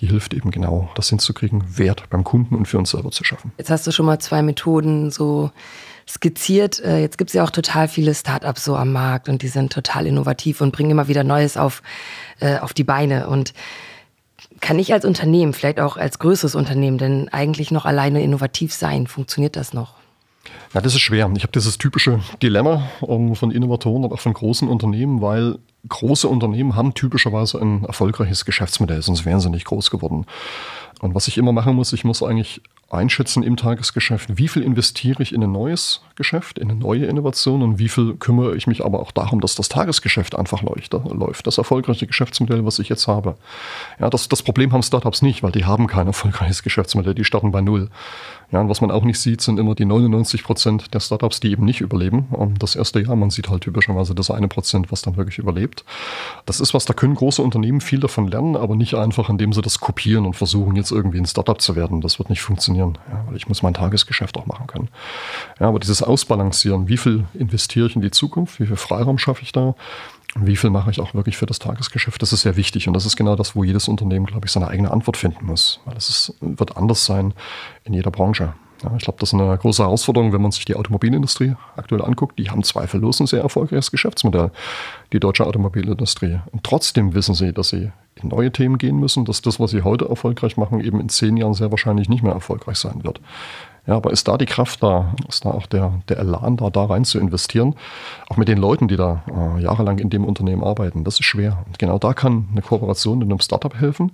die 0.00 0.08
hilft 0.08 0.34
eben 0.34 0.50
genau, 0.50 0.90
das 0.94 1.08
hinzukriegen, 1.08 1.78
Wert 1.78 2.10
beim 2.10 2.24
Kunden 2.24 2.54
und 2.56 2.66
für 2.66 2.78
uns 2.78 2.90
selber 2.90 3.10
zu 3.10 3.24
schaffen. 3.24 3.52
Jetzt 3.56 3.70
hast 3.70 3.86
du 3.86 3.92
schon 3.92 4.06
mal 4.06 4.18
zwei 4.18 4.42
Methoden 4.42 5.10
so 5.10 5.50
skizziert. 6.08 6.80
Äh, 6.80 7.00
jetzt 7.00 7.18
gibt 7.18 7.30
es 7.30 7.34
ja 7.34 7.44
auch 7.44 7.50
total 7.50 7.88
viele 7.88 8.14
Startups 8.14 8.64
so 8.64 8.76
am 8.76 8.92
Markt 8.92 9.28
und 9.28 9.42
die 9.42 9.48
sind 9.48 9.72
total 9.72 10.06
innovativ 10.06 10.60
und 10.60 10.72
bringen 10.72 10.90
immer 10.90 11.08
wieder 11.08 11.24
Neues 11.24 11.56
auf, 11.56 11.82
äh, 12.40 12.58
auf 12.58 12.72
die 12.72 12.84
Beine. 12.84 13.28
Und 13.28 13.54
kann 14.60 14.78
ich 14.78 14.92
als 14.92 15.04
Unternehmen, 15.04 15.52
vielleicht 15.52 15.80
auch 15.80 15.96
als 15.96 16.18
größeres 16.18 16.54
Unternehmen, 16.54 16.98
denn 16.98 17.28
eigentlich 17.30 17.70
noch 17.70 17.84
alleine 17.84 18.22
innovativ 18.22 18.72
sein? 18.72 19.06
Funktioniert 19.06 19.56
das 19.56 19.72
noch? 19.72 19.94
Ja, 20.74 20.80
das 20.80 20.94
ist 20.94 21.00
schwer. 21.00 21.30
Ich 21.36 21.42
habe 21.42 21.52
dieses 21.52 21.78
typische 21.78 22.20
Dilemma 22.42 22.88
ähm, 23.06 23.34
von 23.34 23.50
Innovatoren, 23.50 24.04
aber 24.04 24.14
auch 24.14 24.20
von 24.20 24.34
großen 24.34 24.68
Unternehmen, 24.68 25.20
weil 25.20 25.58
große 25.88 26.28
Unternehmen 26.28 26.74
haben 26.74 26.94
typischerweise 26.94 27.60
ein 27.60 27.84
erfolgreiches 27.84 28.44
Geschäftsmodell, 28.44 29.02
sonst 29.02 29.24
wären 29.24 29.40
sie 29.40 29.50
nicht 29.50 29.66
groß 29.66 29.90
geworden. 29.90 30.26
Und 31.00 31.14
was 31.14 31.28
ich 31.28 31.38
immer 31.38 31.52
machen 31.52 31.74
muss, 31.74 31.92
ich 31.92 32.04
muss 32.04 32.22
eigentlich 32.22 32.62
einschätzen 32.94 33.42
im 33.42 33.56
Tagesgeschäft, 33.56 34.38
wie 34.38 34.48
viel 34.48 34.62
investiere 34.62 35.22
ich 35.22 35.32
in 35.32 35.42
ein 35.42 35.52
neues 35.52 36.02
Geschäft, 36.14 36.58
in 36.58 36.70
eine 36.70 36.78
neue 36.78 37.06
Innovation 37.06 37.62
und 37.62 37.78
wie 37.78 37.88
viel 37.88 38.14
kümmere 38.14 38.56
ich 38.56 38.66
mich 38.66 38.84
aber 38.84 39.00
auch 39.00 39.10
darum, 39.10 39.40
dass 39.40 39.54
das 39.54 39.68
Tagesgeschäft 39.68 40.36
einfach 40.36 40.62
läuft, 40.62 41.46
das 41.46 41.58
erfolgreiche 41.58 42.06
Geschäftsmodell, 42.06 42.64
was 42.64 42.78
ich 42.78 42.88
jetzt 42.88 43.06
habe. 43.06 43.36
Ja, 43.98 44.10
das, 44.10 44.28
das 44.28 44.42
Problem 44.42 44.72
haben 44.72 44.82
Startups 44.82 45.22
nicht, 45.22 45.42
weil 45.42 45.52
die 45.52 45.64
haben 45.64 45.86
kein 45.86 46.06
erfolgreiches 46.06 46.62
Geschäftsmodell, 46.62 47.14
die 47.14 47.24
starten 47.24 47.52
bei 47.52 47.60
Null. 47.60 47.90
Ja, 48.54 48.60
und 48.60 48.68
was 48.68 48.80
man 48.80 48.92
auch 48.92 49.02
nicht 49.02 49.18
sieht, 49.18 49.40
sind 49.40 49.58
immer 49.58 49.74
die 49.74 49.84
99 49.84 50.44
Prozent 50.44 50.94
der 50.94 51.00
Startups, 51.00 51.40
die 51.40 51.50
eben 51.50 51.64
nicht 51.64 51.80
überleben. 51.80 52.28
Das 52.58 52.76
erste 52.76 53.00
Jahr, 53.00 53.16
man 53.16 53.30
sieht 53.30 53.48
halt 53.48 53.62
typischerweise 53.62 54.14
das 54.14 54.30
eine 54.30 54.46
Prozent, 54.46 54.92
was 54.92 55.02
dann 55.02 55.16
wirklich 55.16 55.38
überlebt. 55.38 55.84
Das 56.46 56.60
ist 56.60 56.74
was, 56.74 56.84
da 56.84 56.94
können 56.94 57.16
große 57.16 57.42
Unternehmen 57.42 57.80
viel 57.80 57.98
davon 57.98 58.28
lernen, 58.28 58.54
aber 58.56 58.76
nicht 58.76 58.94
einfach, 58.94 59.28
indem 59.28 59.52
sie 59.52 59.60
das 59.60 59.80
kopieren 59.80 60.24
und 60.24 60.36
versuchen, 60.36 60.76
jetzt 60.76 60.92
irgendwie 60.92 61.18
ein 61.18 61.26
Startup 61.26 61.60
zu 61.60 61.74
werden. 61.74 62.00
Das 62.00 62.18
wird 62.18 62.30
nicht 62.30 62.42
funktionieren, 62.42 62.83
ja, 62.92 63.24
weil 63.26 63.36
ich 63.36 63.48
muss 63.48 63.62
mein 63.62 63.74
Tagesgeschäft 63.74 64.36
auch 64.36 64.46
machen 64.46 64.66
können. 64.66 64.88
Ja, 65.58 65.68
aber 65.68 65.78
dieses 65.78 66.02
Ausbalancieren, 66.02 66.88
wie 66.88 66.96
viel 66.96 67.24
investiere 67.34 67.86
ich 67.86 67.96
in 67.96 68.02
die 68.02 68.10
Zukunft, 68.10 68.60
wie 68.60 68.66
viel 68.66 68.76
Freiraum 68.76 69.18
schaffe 69.18 69.42
ich 69.42 69.52
da, 69.52 69.74
wie 70.36 70.56
viel 70.56 70.70
mache 70.70 70.90
ich 70.90 71.00
auch 71.00 71.14
wirklich 71.14 71.36
für 71.36 71.46
das 71.46 71.58
Tagesgeschäft? 71.58 72.20
Das 72.20 72.32
ist 72.32 72.42
sehr 72.42 72.56
wichtig 72.56 72.88
und 72.88 72.94
das 72.94 73.06
ist 73.06 73.16
genau 73.16 73.36
das, 73.36 73.54
wo 73.54 73.64
jedes 73.64 73.88
Unternehmen, 73.88 74.26
glaube 74.26 74.46
ich, 74.46 74.52
seine 74.52 74.68
eigene 74.68 74.90
Antwort 74.90 75.16
finden 75.16 75.46
muss. 75.46 75.80
Weil 75.84 75.96
es 75.96 76.34
wird 76.40 76.76
anders 76.76 77.04
sein 77.04 77.34
in 77.84 77.94
jeder 77.94 78.10
Branche. 78.10 78.54
Ja, 78.82 78.92
ich 78.96 79.04
glaube, 79.04 79.18
das 79.20 79.32
ist 79.32 79.40
eine 79.40 79.56
große 79.56 79.82
Herausforderung, 79.82 80.32
wenn 80.32 80.42
man 80.42 80.50
sich 80.50 80.64
die 80.64 80.74
Automobilindustrie 80.74 81.54
aktuell 81.76 82.02
anguckt. 82.02 82.38
Die 82.38 82.50
haben 82.50 82.62
zweifellos 82.62 83.20
ein 83.20 83.26
sehr 83.26 83.40
erfolgreiches 83.40 83.90
Geschäftsmodell, 83.90 84.50
die 85.12 85.20
deutsche 85.20 85.46
Automobilindustrie. 85.46 86.40
Und 86.52 86.64
trotzdem 86.64 87.14
wissen 87.14 87.34
sie, 87.34 87.52
dass 87.52 87.70
sie 87.70 87.92
in 88.22 88.28
neue 88.28 88.52
Themen 88.52 88.78
gehen 88.78 88.98
müssen, 88.98 89.24
dass 89.24 89.42
das, 89.42 89.58
was 89.58 89.70
sie 89.70 89.82
heute 89.82 90.08
erfolgreich 90.08 90.56
machen, 90.56 90.80
eben 90.80 91.00
in 91.00 91.08
zehn 91.08 91.36
Jahren 91.36 91.54
sehr 91.54 91.70
wahrscheinlich 91.70 92.08
nicht 92.08 92.22
mehr 92.22 92.32
erfolgreich 92.32 92.78
sein 92.78 93.04
wird. 93.04 93.20
Ja, 93.86 93.96
aber 93.96 94.12
ist 94.12 94.26
da 94.28 94.38
die 94.38 94.46
Kraft 94.46 94.82
da, 94.82 95.14
ist 95.28 95.44
da 95.44 95.50
auch 95.50 95.66
der, 95.66 95.92
der 96.08 96.18
Elan 96.18 96.56
da, 96.56 96.70
da 96.70 96.86
rein 96.86 97.04
zu 97.04 97.18
investieren? 97.18 97.74
Auch 98.28 98.38
mit 98.38 98.48
den 98.48 98.56
Leuten, 98.56 98.88
die 98.88 98.96
da 98.96 99.22
äh, 99.28 99.62
jahrelang 99.62 99.98
in 99.98 100.08
dem 100.08 100.24
Unternehmen 100.24 100.64
arbeiten, 100.64 101.04
das 101.04 101.20
ist 101.20 101.26
schwer. 101.26 101.62
Und 101.66 101.78
genau 101.78 101.98
da 101.98 102.14
kann 102.14 102.48
eine 102.52 102.62
Kooperation 102.62 103.20
in 103.20 103.30
einem 103.30 103.40
Startup 103.40 103.74
helfen, 103.78 104.12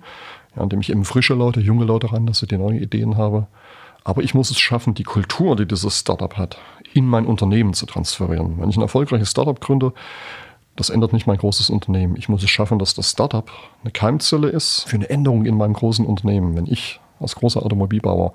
ja, 0.57 0.63
indem 0.63 0.81
ich 0.81 0.89
eben 0.89 1.05
frische 1.05 1.35
Leute, 1.35 1.61
junge 1.61 1.85
Leute 1.85 2.11
ranlasse, 2.11 2.47
die 2.47 2.57
neue 2.57 2.79
Ideen 2.79 3.17
habe. 3.17 3.47
Aber 4.03 4.23
ich 4.23 4.33
muss 4.33 4.49
es 4.49 4.59
schaffen, 4.59 4.93
die 4.93 5.03
Kultur, 5.03 5.55
die 5.55 5.67
dieses 5.67 5.99
Startup 5.99 6.35
hat, 6.37 6.57
in 6.93 7.05
mein 7.05 7.25
Unternehmen 7.25 7.73
zu 7.73 7.85
transferieren. 7.85 8.59
Wenn 8.59 8.69
ich 8.69 8.77
ein 8.77 8.81
erfolgreiches 8.81 9.31
Startup 9.31 9.59
gründe, 9.59 9.93
das 10.75 10.89
ändert 10.89 11.13
nicht 11.13 11.27
mein 11.27 11.37
großes 11.37 11.69
Unternehmen. 11.69 12.15
Ich 12.17 12.29
muss 12.29 12.43
es 12.43 12.49
schaffen, 12.49 12.79
dass 12.79 12.93
das 12.93 13.11
Startup 13.11 13.49
eine 13.83 13.91
Keimzelle 13.91 14.49
ist 14.49 14.83
für 14.87 14.95
eine 14.95 15.09
Änderung 15.09 15.45
in 15.45 15.55
meinem 15.55 15.73
großen 15.73 16.05
Unternehmen. 16.05 16.55
Wenn 16.55 16.65
ich 16.65 16.99
als 17.19 17.35
großer 17.35 17.63
Automobilbauer 17.63 18.33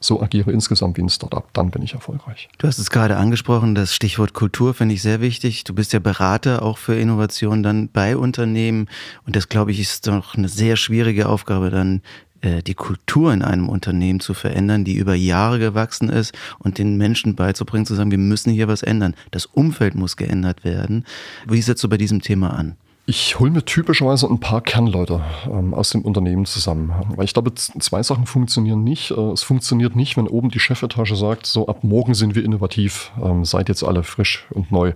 so 0.00 0.20
agiere 0.20 0.52
insgesamt 0.52 0.96
wie 0.96 1.02
ein 1.02 1.08
Startup, 1.08 1.46
dann 1.52 1.70
bin 1.70 1.82
ich 1.82 1.94
erfolgreich. 1.94 2.48
Du 2.58 2.66
hast 2.66 2.78
es 2.78 2.90
gerade 2.90 3.16
angesprochen, 3.16 3.74
das 3.74 3.94
Stichwort 3.94 4.34
Kultur 4.34 4.74
finde 4.74 4.94
ich 4.94 5.02
sehr 5.02 5.20
wichtig. 5.20 5.64
Du 5.64 5.74
bist 5.74 5.92
ja 5.92 5.98
Berater 5.98 6.62
auch 6.62 6.78
für 6.78 6.94
Innovation 6.94 7.62
dann 7.62 7.88
bei 7.88 8.16
Unternehmen 8.16 8.88
und 9.26 9.36
das 9.36 9.48
glaube 9.48 9.70
ich 9.70 9.80
ist 9.80 10.06
doch 10.06 10.34
eine 10.34 10.48
sehr 10.48 10.76
schwierige 10.76 11.28
Aufgabe 11.28 11.70
dann 11.70 12.02
die 12.44 12.74
Kultur 12.74 13.32
in 13.32 13.42
einem 13.42 13.68
Unternehmen 13.68 14.20
zu 14.20 14.34
verändern, 14.34 14.84
die 14.84 14.94
über 14.94 15.14
Jahre 15.14 15.58
gewachsen 15.58 16.08
ist 16.08 16.34
und 16.58 16.78
den 16.78 16.96
Menschen 16.96 17.34
beizubringen, 17.34 17.86
zu 17.86 17.94
sagen, 17.94 18.10
wir 18.10 18.18
müssen 18.18 18.52
hier 18.52 18.68
was 18.68 18.82
ändern. 18.82 19.14
Das 19.30 19.46
Umfeld 19.46 19.94
muss 19.94 20.16
geändert 20.16 20.64
werden. 20.64 21.04
Wie 21.46 21.62
setzt 21.62 21.82
du 21.84 21.88
bei 21.88 21.96
diesem 21.96 22.20
Thema 22.20 22.50
an? 22.50 22.76
Ich 23.06 23.38
hole 23.38 23.50
mir 23.50 23.62
typischerweise 23.62 24.26
ein 24.26 24.40
paar 24.40 24.62
Kernleute 24.62 25.20
ähm, 25.46 25.74
aus 25.74 25.90
dem 25.90 26.02
Unternehmen 26.02 26.46
zusammen. 26.46 26.90
Weil 27.16 27.26
ich 27.26 27.34
glaube, 27.34 27.54
zwei 27.54 28.02
Sachen 28.02 28.24
funktionieren 28.24 28.82
nicht. 28.82 29.10
Äh, 29.10 29.20
es 29.32 29.42
funktioniert 29.42 29.94
nicht, 29.94 30.16
wenn 30.16 30.26
oben 30.26 30.48
die 30.48 30.58
Chefetage 30.58 31.14
sagt, 31.14 31.46
so 31.46 31.66
ab 31.66 31.84
morgen 31.84 32.14
sind 32.14 32.34
wir 32.34 32.42
innovativ, 32.42 33.12
ähm, 33.22 33.44
seid 33.44 33.68
jetzt 33.68 33.82
alle 33.82 34.04
frisch 34.04 34.46
und 34.50 34.72
neu 34.72 34.94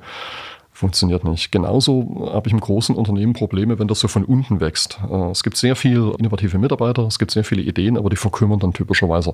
funktioniert 0.78 1.24
nicht. 1.24 1.50
Genauso 1.50 2.30
habe 2.32 2.46
ich 2.46 2.52
im 2.52 2.60
großen 2.60 2.94
Unternehmen 2.94 3.32
Probleme, 3.32 3.80
wenn 3.80 3.88
das 3.88 3.98
so 3.98 4.06
von 4.06 4.24
unten 4.24 4.60
wächst. 4.60 5.00
Äh, 5.10 5.30
es 5.30 5.42
gibt 5.42 5.56
sehr 5.56 5.74
viele 5.74 6.14
innovative 6.18 6.56
Mitarbeiter, 6.56 7.02
es 7.02 7.18
gibt 7.18 7.32
sehr 7.32 7.42
viele 7.42 7.62
Ideen, 7.62 7.98
aber 7.98 8.10
die 8.10 8.16
verkümmern 8.16 8.60
dann 8.60 8.72
typischerweise 8.72 9.32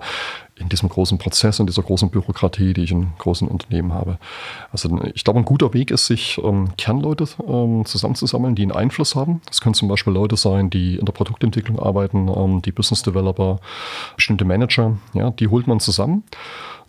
in 0.56 0.70
diesem 0.70 0.88
großen 0.88 1.18
Prozess, 1.18 1.60
in 1.60 1.66
dieser 1.66 1.82
großen 1.82 2.08
Bürokratie, 2.08 2.72
die 2.72 2.84
ich 2.84 2.92
in 2.92 3.08
großen 3.18 3.46
Unternehmen 3.46 3.92
habe. 3.92 4.18
Also 4.72 4.98
ich 5.12 5.22
glaube, 5.22 5.40
ein 5.40 5.44
guter 5.44 5.74
Weg 5.74 5.90
ist, 5.90 6.06
sich 6.06 6.40
ähm, 6.42 6.70
Kernleute 6.78 7.28
ähm, 7.46 7.84
zusammenzusammeln, 7.84 8.54
die 8.54 8.62
einen 8.62 8.72
Einfluss 8.72 9.14
haben. 9.14 9.42
Das 9.44 9.60
können 9.60 9.74
zum 9.74 9.88
Beispiel 9.88 10.14
Leute 10.14 10.38
sein, 10.38 10.70
die 10.70 10.96
in 10.96 11.04
der 11.04 11.12
Produktentwicklung 11.12 11.78
arbeiten, 11.78 12.28
ähm, 12.34 12.62
die 12.62 12.72
Business 12.72 13.02
Developer, 13.02 13.60
bestimmte 14.16 14.46
Manager, 14.46 14.96
ja, 15.12 15.30
die 15.30 15.48
holt 15.48 15.66
man 15.66 15.78
zusammen. 15.78 16.24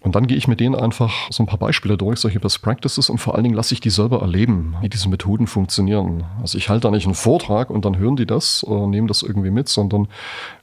Und 0.06 0.14
dann 0.14 0.28
gehe 0.28 0.38
ich 0.38 0.48
mit 0.48 0.60
denen 0.60 0.76
einfach 0.76 1.32
so 1.32 1.42
ein 1.42 1.48
paar 1.48 1.58
Beispiele 1.58 1.98
durch, 1.98 2.20
solche 2.20 2.40
Best 2.40 2.62
Practices 2.62 3.10
und 3.10 3.18
vor 3.18 3.34
allen 3.34 3.44
Dingen 3.44 3.56
lasse 3.56 3.74
ich 3.74 3.80
die 3.80 3.90
selber 3.90 4.22
erleben, 4.22 4.76
wie 4.82 4.88
diese 4.88 5.10
Methoden 5.10 5.48
funktionieren. 5.48 6.26
Also 6.40 6.60
ich 6.60 6.70
halte 6.70 6.82
da 6.82 6.92
nicht 6.92 7.06
einen 7.06 7.16
Vortrag 7.16 7.72
und 7.72 7.86
dann 7.86 7.98
hören 7.98 8.16
die 8.16 8.28
das, 8.28 8.64
äh, 8.70 8.88
nehmen 8.88 9.08
das 9.08 9.24
irgendwie 9.24 9.50
mit, 9.50 9.68
sondern 9.68 10.08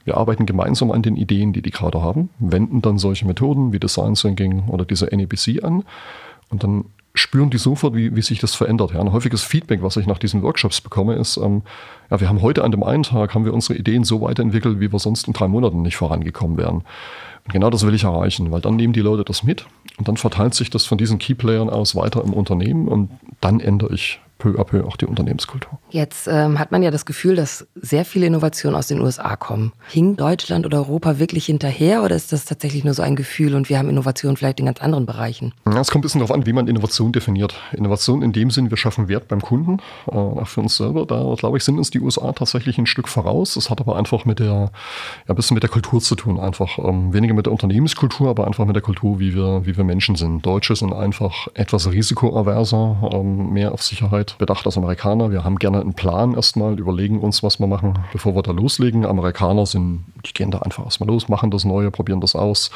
wir 0.05 0.15
arbeiten 0.15 0.45
gemeinsam 0.45 0.91
an 0.91 1.01
den 1.01 1.17
Ideen, 1.17 1.51
die 1.51 1.61
die 1.61 1.71
gerade 1.71 2.01
haben, 2.01 2.29
wenden 2.39 2.81
dann 2.81 2.97
solche 2.97 3.27
Methoden 3.27 3.73
wie 3.73 3.79
Design 3.79 4.13
Thinking 4.13 4.69
oder 4.69 4.85
diese 4.85 5.07
NEBC 5.13 5.61
an 5.61 5.83
und 6.49 6.63
dann 6.63 6.85
spüren 7.13 7.49
die 7.49 7.57
sofort, 7.57 7.95
wie, 7.95 8.15
wie 8.15 8.21
sich 8.21 8.39
das 8.39 8.55
verändert. 8.55 8.93
Ja, 8.93 9.01
ein 9.01 9.11
häufiges 9.11 9.43
Feedback, 9.43 9.83
was 9.83 9.97
ich 9.97 10.07
nach 10.07 10.19
diesen 10.19 10.41
Workshops 10.41 10.79
bekomme, 10.79 11.15
ist, 11.15 11.35
ähm, 11.35 11.63
ja, 12.09 12.21
wir 12.21 12.29
haben 12.29 12.41
heute 12.41 12.63
an 12.63 12.71
dem 12.71 12.83
einen 12.83 13.03
Tag, 13.03 13.35
haben 13.35 13.43
wir 13.43 13.53
unsere 13.53 13.77
Ideen 13.77 14.05
so 14.05 14.21
weiterentwickelt, 14.21 14.79
wie 14.79 14.91
wir 14.91 14.99
sonst 14.99 15.27
in 15.27 15.33
drei 15.33 15.49
Monaten 15.49 15.81
nicht 15.81 15.97
vorangekommen 15.97 16.57
wären. 16.57 16.83
Genau 17.51 17.69
das 17.69 17.85
will 17.85 17.93
ich 17.93 18.03
erreichen, 18.03 18.51
weil 18.51 18.61
dann 18.61 18.75
nehmen 18.75 18.93
die 18.93 19.01
Leute 19.01 19.23
das 19.23 19.43
mit 19.43 19.65
und 19.97 20.07
dann 20.07 20.17
verteilt 20.17 20.53
sich 20.53 20.69
das 20.69 20.85
von 20.85 20.97
diesen 20.97 21.19
Keyplayern 21.19 21.69
aus 21.69 21.95
weiter 21.95 22.23
im 22.23 22.33
Unternehmen 22.33 22.87
und 22.87 23.11
dann 23.41 23.59
ändere 23.59 23.93
ich 23.93 24.19
peu 24.43 24.59
à 24.59 24.65
peu 24.65 24.85
auch 24.85 24.97
die 24.97 25.05
Unternehmenskultur. 25.05 25.79
Jetzt 25.89 26.27
ähm, 26.27 26.59
hat 26.59 26.71
man 26.71 26.83
ja 26.83 26.91
das 26.91 27.05
Gefühl, 27.05 27.35
dass 27.35 27.65
sehr 27.75 28.03
viele 28.03 28.25
Innovationen 28.25 28.77
aus 28.77 28.87
den 28.87 28.99
USA 28.99 29.37
kommen. 29.37 29.71
Hing 29.87 30.17
Deutschland 30.17 30.65
oder 30.65 30.79
Europa 30.79 31.17
wirklich 31.17 31.45
hinterher 31.45 32.03
oder 32.03 32.15
ist 32.15 32.33
das 32.33 32.43
tatsächlich 32.43 32.83
nur 32.83 32.93
so 32.93 33.03
ein 33.03 33.15
Gefühl 33.15 33.55
und 33.55 33.69
wir 33.69 33.77
haben 33.77 33.89
Innovationen 33.89 34.35
vielleicht 34.35 34.59
in 34.59 34.65
ganz 34.65 34.81
anderen 34.81 35.05
Bereichen? 35.05 35.53
Ja, 35.65 35.79
es 35.79 35.91
kommt 35.91 36.01
ein 36.01 36.07
bisschen 36.07 36.19
darauf 36.19 36.35
an, 36.35 36.45
wie 36.45 36.51
man 36.51 36.67
Innovation 36.67 37.13
definiert. 37.13 37.55
Innovation 37.71 38.21
in 38.21 38.33
dem 38.33 38.51
Sinn, 38.51 38.69
wir 38.69 38.75
schaffen 38.75 39.07
Wert 39.07 39.29
beim 39.29 39.41
Kunden, 39.41 39.77
äh, 40.07 40.11
auch 40.11 40.47
für 40.47 40.59
uns 40.59 40.75
selber. 40.75 41.05
Da, 41.05 41.35
glaube 41.37 41.57
ich, 41.57 41.63
sind 41.63 41.77
uns 41.77 41.89
die 41.89 42.01
USA 42.01 42.33
tatsächlich 42.33 42.77
ein 42.77 42.85
Stück 42.85 43.07
voraus. 43.07 43.53
Das 43.53 43.69
hat 43.69 43.79
aber 43.79 43.95
einfach 43.95 44.25
mit 44.25 44.39
der, 44.39 44.47
ja, 44.47 44.69
ein 45.27 45.35
bisschen 45.35 45.55
mit 45.55 45.63
der 45.63 45.69
Kultur 45.69 46.01
zu 46.01 46.15
tun. 46.15 46.37
Einfach 46.37 46.79
ähm, 46.79 47.13
weniger 47.13 47.32
mit 47.35 47.45
der 47.45 47.53
Unternehmenskultur, 47.53 48.29
aber 48.29 48.47
einfach 48.47 48.65
mit 48.65 48.75
der 48.75 48.83
Kultur, 48.83 49.19
wie 49.19 49.33
wir, 49.35 49.65
wie 49.65 49.75
wir 49.75 49.83
Menschen 49.83 50.15
sind. 50.15 50.45
Deutsche 50.45 50.75
sind 50.75 50.93
einfach 50.93 51.47
etwas 51.53 51.91
risikoaverser, 51.91 53.11
ähm, 53.13 53.51
mehr 53.51 53.71
auf 53.71 53.83
Sicherheit 53.83 54.37
bedacht 54.37 54.65
als 54.65 54.77
Amerikaner. 54.77 55.31
Wir 55.31 55.43
haben 55.43 55.57
gerne 55.57 55.81
einen 55.81 55.93
Plan 55.93 56.33
erstmal, 56.33 56.79
überlegen 56.79 57.19
uns, 57.19 57.43
was 57.43 57.59
wir 57.59 57.67
machen, 57.67 57.99
bevor 58.11 58.35
wir 58.35 58.41
da 58.41 58.51
loslegen. 58.51 59.05
Amerikaner 59.05 59.65
sind, 59.65 60.05
die 60.25 60.33
gehen 60.33 60.51
da 60.51 60.59
einfach 60.59 60.85
erstmal 60.85 61.07
los, 61.07 61.29
machen 61.29 61.51
das 61.51 61.65
Neue, 61.65 61.91
probieren 61.91 62.21
das 62.21 62.35
aus 62.35 62.71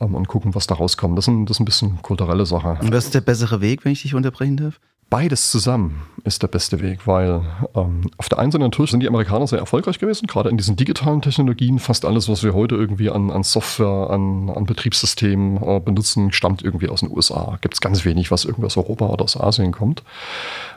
ähm, 0.00 0.14
und 0.14 0.28
gucken, 0.28 0.54
was 0.54 0.66
da 0.66 0.74
rauskommt. 0.74 1.16
Das, 1.18 1.28
ist, 1.28 1.34
das 1.44 1.56
ist 1.56 1.60
ein 1.60 1.64
bisschen 1.64 2.02
kulturelle 2.02 2.46
Sache. 2.46 2.78
Und 2.80 2.92
was 2.92 3.06
ist 3.06 3.14
der 3.14 3.20
bessere 3.20 3.60
Weg, 3.60 3.84
wenn 3.84 3.92
ich 3.92 4.02
dich 4.02 4.14
unterbrechen 4.14 4.56
darf? 4.56 4.80
Beides 5.12 5.50
zusammen 5.50 6.06
ist 6.24 6.42
der 6.42 6.48
beste 6.48 6.80
Weg, 6.80 7.06
weil 7.06 7.42
ähm, 7.74 8.10
auf 8.16 8.30
der 8.30 8.38
einen 8.38 8.50
Seite 8.50 8.64
natürlich 8.64 8.92
sind 8.92 9.00
die 9.00 9.08
Amerikaner 9.08 9.46
sehr 9.46 9.58
erfolgreich 9.58 9.98
gewesen, 9.98 10.26
gerade 10.26 10.48
in 10.48 10.56
diesen 10.56 10.74
digitalen 10.74 11.20
Technologien. 11.20 11.78
Fast 11.80 12.06
alles, 12.06 12.30
was 12.30 12.42
wir 12.42 12.54
heute 12.54 12.76
irgendwie 12.76 13.10
an, 13.10 13.30
an 13.30 13.42
Software, 13.42 14.08
an, 14.08 14.48
an 14.48 14.64
Betriebssystemen 14.64 15.62
äh, 15.62 15.80
benutzen, 15.80 16.32
stammt 16.32 16.62
irgendwie 16.62 16.88
aus 16.88 17.00
den 17.00 17.10
USA. 17.10 17.58
Gibt 17.60 17.74
es 17.74 17.82
ganz 17.82 18.06
wenig, 18.06 18.30
was 18.30 18.46
irgendwie 18.46 18.64
aus 18.64 18.78
Europa 18.78 19.04
oder 19.04 19.24
aus 19.24 19.38
Asien 19.38 19.72
kommt. 19.72 20.02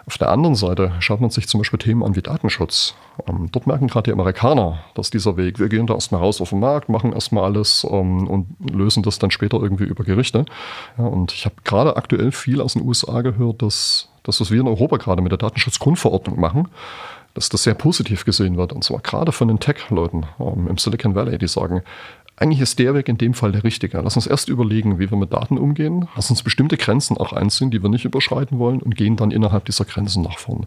Auf 0.06 0.18
der 0.18 0.30
anderen 0.32 0.56
Seite 0.56 0.92
schaut 1.00 1.22
man 1.22 1.30
sich 1.30 1.48
zum 1.48 1.62
Beispiel 1.62 1.80
Themen 1.80 2.04
an 2.04 2.18
wie 2.18 2.22
Datenschutz. 2.22 2.94
Ähm, 3.30 3.48
dort 3.54 3.68
merken 3.68 3.88
gerade 3.88 4.10
die 4.10 4.12
Amerikaner, 4.12 4.80
dass 4.96 5.12
dieser 5.12 5.38
Weg, 5.38 5.60
wir 5.60 5.70
gehen 5.70 5.88
da 5.88 5.94
erstmal 5.94 6.20
raus 6.20 6.42
auf 6.42 6.50
den 6.50 6.60
Markt, 6.60 6.90
machen 6.90 7.14
erstmal 7.14 7.46
alles 7.46 7.88
ähm, 7.90 8.28
und 8.28 8.48
lösen 8.70 9.02
das 9.02 9.18
dann 9.18 9.32
später 9.32 9.62
irgendwie 9.62 9.86
über 9.86 10.04
Gerichte. 10.04 10.44
Ja, 10.98 11.06
und 11.06 11.32
ich 11.32 11.46
habe 11.46 11.56
gerade 11.64 11.96
aktuell 11.96 12.34
viel 12.34 12.60
aus 12.60 12.74
den 12.74 12.82
USA 12.82 13.22
gehört, 13.22 13.62
dass 13.62 14.10
das, 14.28 14.42
was 14.42 14.52
wir 14.52 14.62
in 14.62 14.68
Europa 14.68 14.98
gerade 14.98 15.22
mit 15.22 15.32
der 15.32 15.38
Datenschutzgrundverordnung 15.38 16.40
machen, 16.40 16.68
dass 17.34 17.50
das 17.50 17.64
sehr 17.64 17.74
positiv 17.74 18.26
gesehen 18.26 18.58
wird. 18.58 18.74
Und 18.74 18.84
zwar 18.84 19.00
gerade 19.00 19.32
von 19.32 19.48
den 19.48 19.60
Tech-Leuten 19.60 20.26
ähm, 20.40 20.68
im 20.68 20.78
Silicon 20.78 21.16
Valley, 21.16 21.38
die 21.38 21.48
sagen, 21.48 21.84
eigentlich 22.38 22.60
ist 22.60 22.80
der 22.80 22.94
Weg 22.94 23.08
in 23.08 23.18
dem 23.18 23.34
Fall 23.34 23.54
der 23.54 23.64
richtige. 23.64 24.00
Lass 24.02 24.18
uns 24.18 24.28
erst 24.28 24.50
überlegen, 24.50 25.00
wie 25.00 25.10
wir 25.10 25.18
mit 25.18 25.32
Daten 25.32 25.58
umgehen. 25.58 26.10
Lass 26.16 26.30
uns 26.30 26.44
bestimmte 26.44 26.76
Grenzen 26.76 27.18
auch 27.18 27.32
einziehen, 27.32 27.72
die 27.72 27.82
wir 27.82 27.90
nicht 27.90 28.04
überschreiten 28.04 28.60
wollen 28.60 28.82
und 28.82 28.96
gehen 28.96 29.16
dann 29.16 29.32
innerhalb 29.32 29.66
dieser 29.66 29.86
Grenzen 29.86 30.22
nach 30.24 30.38
vorn. 30.38 30.66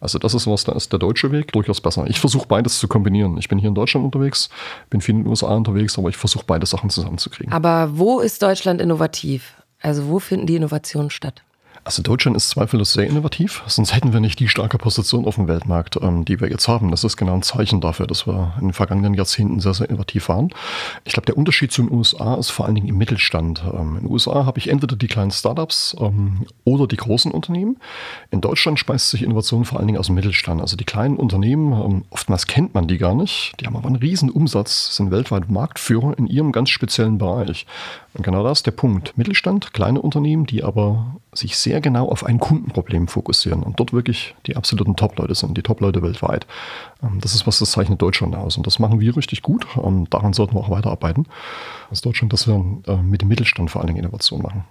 Also 0.00 0.18
das 0.18 0.34
ist 0.34 0.46
was, 0.46 0.64
da 0.64 0.72
ist 0.72 0.92
der 0.92 0.98
deutsche 0.98 1.32
Weg 1.32 1.52
durchaus 1.52 1.80
besser. 1.80 2.06
Ich 2.08 2.20
versuche 2.20 2.46
beides 2.46 2.78
zu 2.78 2.88
kombinieren. 2.88 3.38
Ich 3.38 3.48
bin 3.48 3.58
hier 3.58 3.70
in 3.70 3.74
Deutschland 3.74 4.04
unterwegs, 4.04 4.50
bin 4.90 5.00
viel 5.00 5.14
in 5.14 5.22
den 5.22 5.28
USA 5.28 5.54
unterwegs, 5.56 5.98
aber 5.98 6.10
ich 6.10 6.16
versuche 6.16 6.44
beide 6.46 6.66
Sachen 6.66 6.90
zusammenzukriegen. 6.90 7.52
Aber 7.52 7.90
wo 7.94 8.20
ist 8.20 8.42
Deutschland 8.42 8.80
innovativ? 8.80 9.54
Also 9.80 10.08
wo 10.08 10.18
finden 10.18 10.46
die 10.46 10.56
Innovationen 10.56 11.10
statt? 11.10 11.42
Also 11.84 12.02
Deutschland 12.02 12.36
ist 12.36 12.50
zweifellos 12.50 12.92
sehr 12.92 13.06
innovativ, 13.06 13.62
sonst 13.66 13.94
hätten 13.94 14.12
wir 14.12 14.20
nicht 14.20 14.38
die 14.40 14.48
starke 14.48 14.78
Position 14.78 15.24
auf 15.24 15.36
dem 15.36 15.48
Weltmarkt, 15.48 15.98
ähm, 16.02 16.24
die 16.24 16.40
wir 16.40 16.48
jetzt 16.48 16.68
haben. 16.68 16.90
Das 16.90 17.04
ist 17.04 17.16
genau 17.16 17.34
ein 17.34 17.42
Zeichen 17.42 17.80
dafür, 17.80 18.06
dass 18.06 18.26
wir 18.26 18.54
in 18.60 18.68
den 18.68 18.72
vergangenen 18.72 19.14
Jahrzehnten 19.14 19.60
sehr, 19.60 19.74
sehr 19.74 19.88
innovativ 19.88 20.28
waren. 20.28 20.50
Ich 21.04 21.12
glaube, 21.12 21.26
der 21.26 21.36
Unterschied 21.36 21.72
zu 21.72 21.82
den 21.82 21.92
USA 21.92 22.34
ist 22.34 22.50
vor 22.50 22.66
allen 22.66 22.74
Dingen 22.74 22.88
im 22.88 22.98
Mittelstand. 22.98 23.62
Ähm, 23.72 23.96
in 23.96 24.02
den 24.02 24.10
USA 24.10 24.44
habe 24.44 24.58
ich 24.58 24.68
entweder 24.68 24.96
die 24.96 25.06
kleinen 25.06 25.30
Startups 25.30 25.96
ähm, 26.00 26.46
oder 26.64 26.86
die 26.86 26.96
großen 26.96 27.30
Unternehmen. 27.32 27.78
In 28.30 28.40
Deutschland 28.40 28.78
speist 28.78 29.10
sich 29.10 29.22
Innovation 29.22 29.64
vor 29.64 29.78
allen 29.78 29.86
Dingen 29.86 29.98
aus 29.98 30.06
dem 30.06 30.14
Mittelstand. 30.14 30.60
Also 30.60 30.76
die 30.76 30.84
kleinen 30.84 31.16
Unternehmen, 31.16 31.72
ähm, 31.72 32.04
oftmals 32.10 32.46
kennt 32.46 32.74
man 32.74 32.88
die 32.88 32.98
gar 32.98 33.14
nicht, 33.14 33.54
die 33.60 33.66
haben 33.66 33.76
aber 33.76 33.86
einen 33.86 33.96
riesen 33.96 34.30
Umsatz, 34.30 34.96
sind 34.96 35.10
weltweit 35.10 35.50
Marktführer 35.50 36.16
in 36.18 36.26
ihrem 36.26 36.52
ganz 36.52 36.70
speziellen 36.70 37.18
Bereich. 37.18 37.66
Und 38.14 38.24
genau 38.24 38.42
das 38.42 38.58
ist 38.58 38.66
der 38.66 38.72
Punkt. 38.72 39.16
Mittelstand, 39.16 39.72
kleine 39.72 40.00
Unternehmen, 40.00 40.46
die 40.46 40.64
aber 40.64 41.16
sich 41.32 41.56
sehr 41.58 41.80
genau 41.80 42.08
auf 42.08 42.24
ein 42.24 42.38
Kundenproblem 42.38 43.08
fokussieren 43.08 43.62
und 43.62 43.78
dort 43.78 43.92
wirklich 43.92 44.34
die 44.46 44.56
absoluten 44.56 44.96
Top-Leute 44.96 45.34
sind, 45.34 45.56
die 45.56 45.62
Top-Leute 45.62 46.02
weltweit. 46.02 46.46
Ähm, 47.02 47.20
das 47.20 47.34
ist, 47.34 47.46
was 47.46 47.58
das 47.58 47.70
zeichnet 47.70 48.00
Deutschland 48.00 48.34
aus. 48.34 48.56
Und 48.56 48.66
das 48.66 48.78
machen 48.78 49.00
wir 49.00 49.16
richtig 49.16 49.42
gut. 49.42 49.76
Und 49.76 49.98
ähm, 49.98 50.10
daran 50.10 50.32
sollten 50.32 50.54
wir 50.54 50.60
auch 50.60 50.70
weiterarbeiten. 50.70 51.26
Als 51.90 52.00
Deutschland, 52.00 52.32
dass 52.32 52.46
wir 52.46 52.54
äh, 52.86 52.96
mit 52.96 53.22
dem 53.22 53.28
Mittelstand 53.28 53.70
vor 53.70 53.80
allen 53.80 53.88
Dingen 53.88 54.00
Innovation 54.00 54.42
machen. 54.42 54.64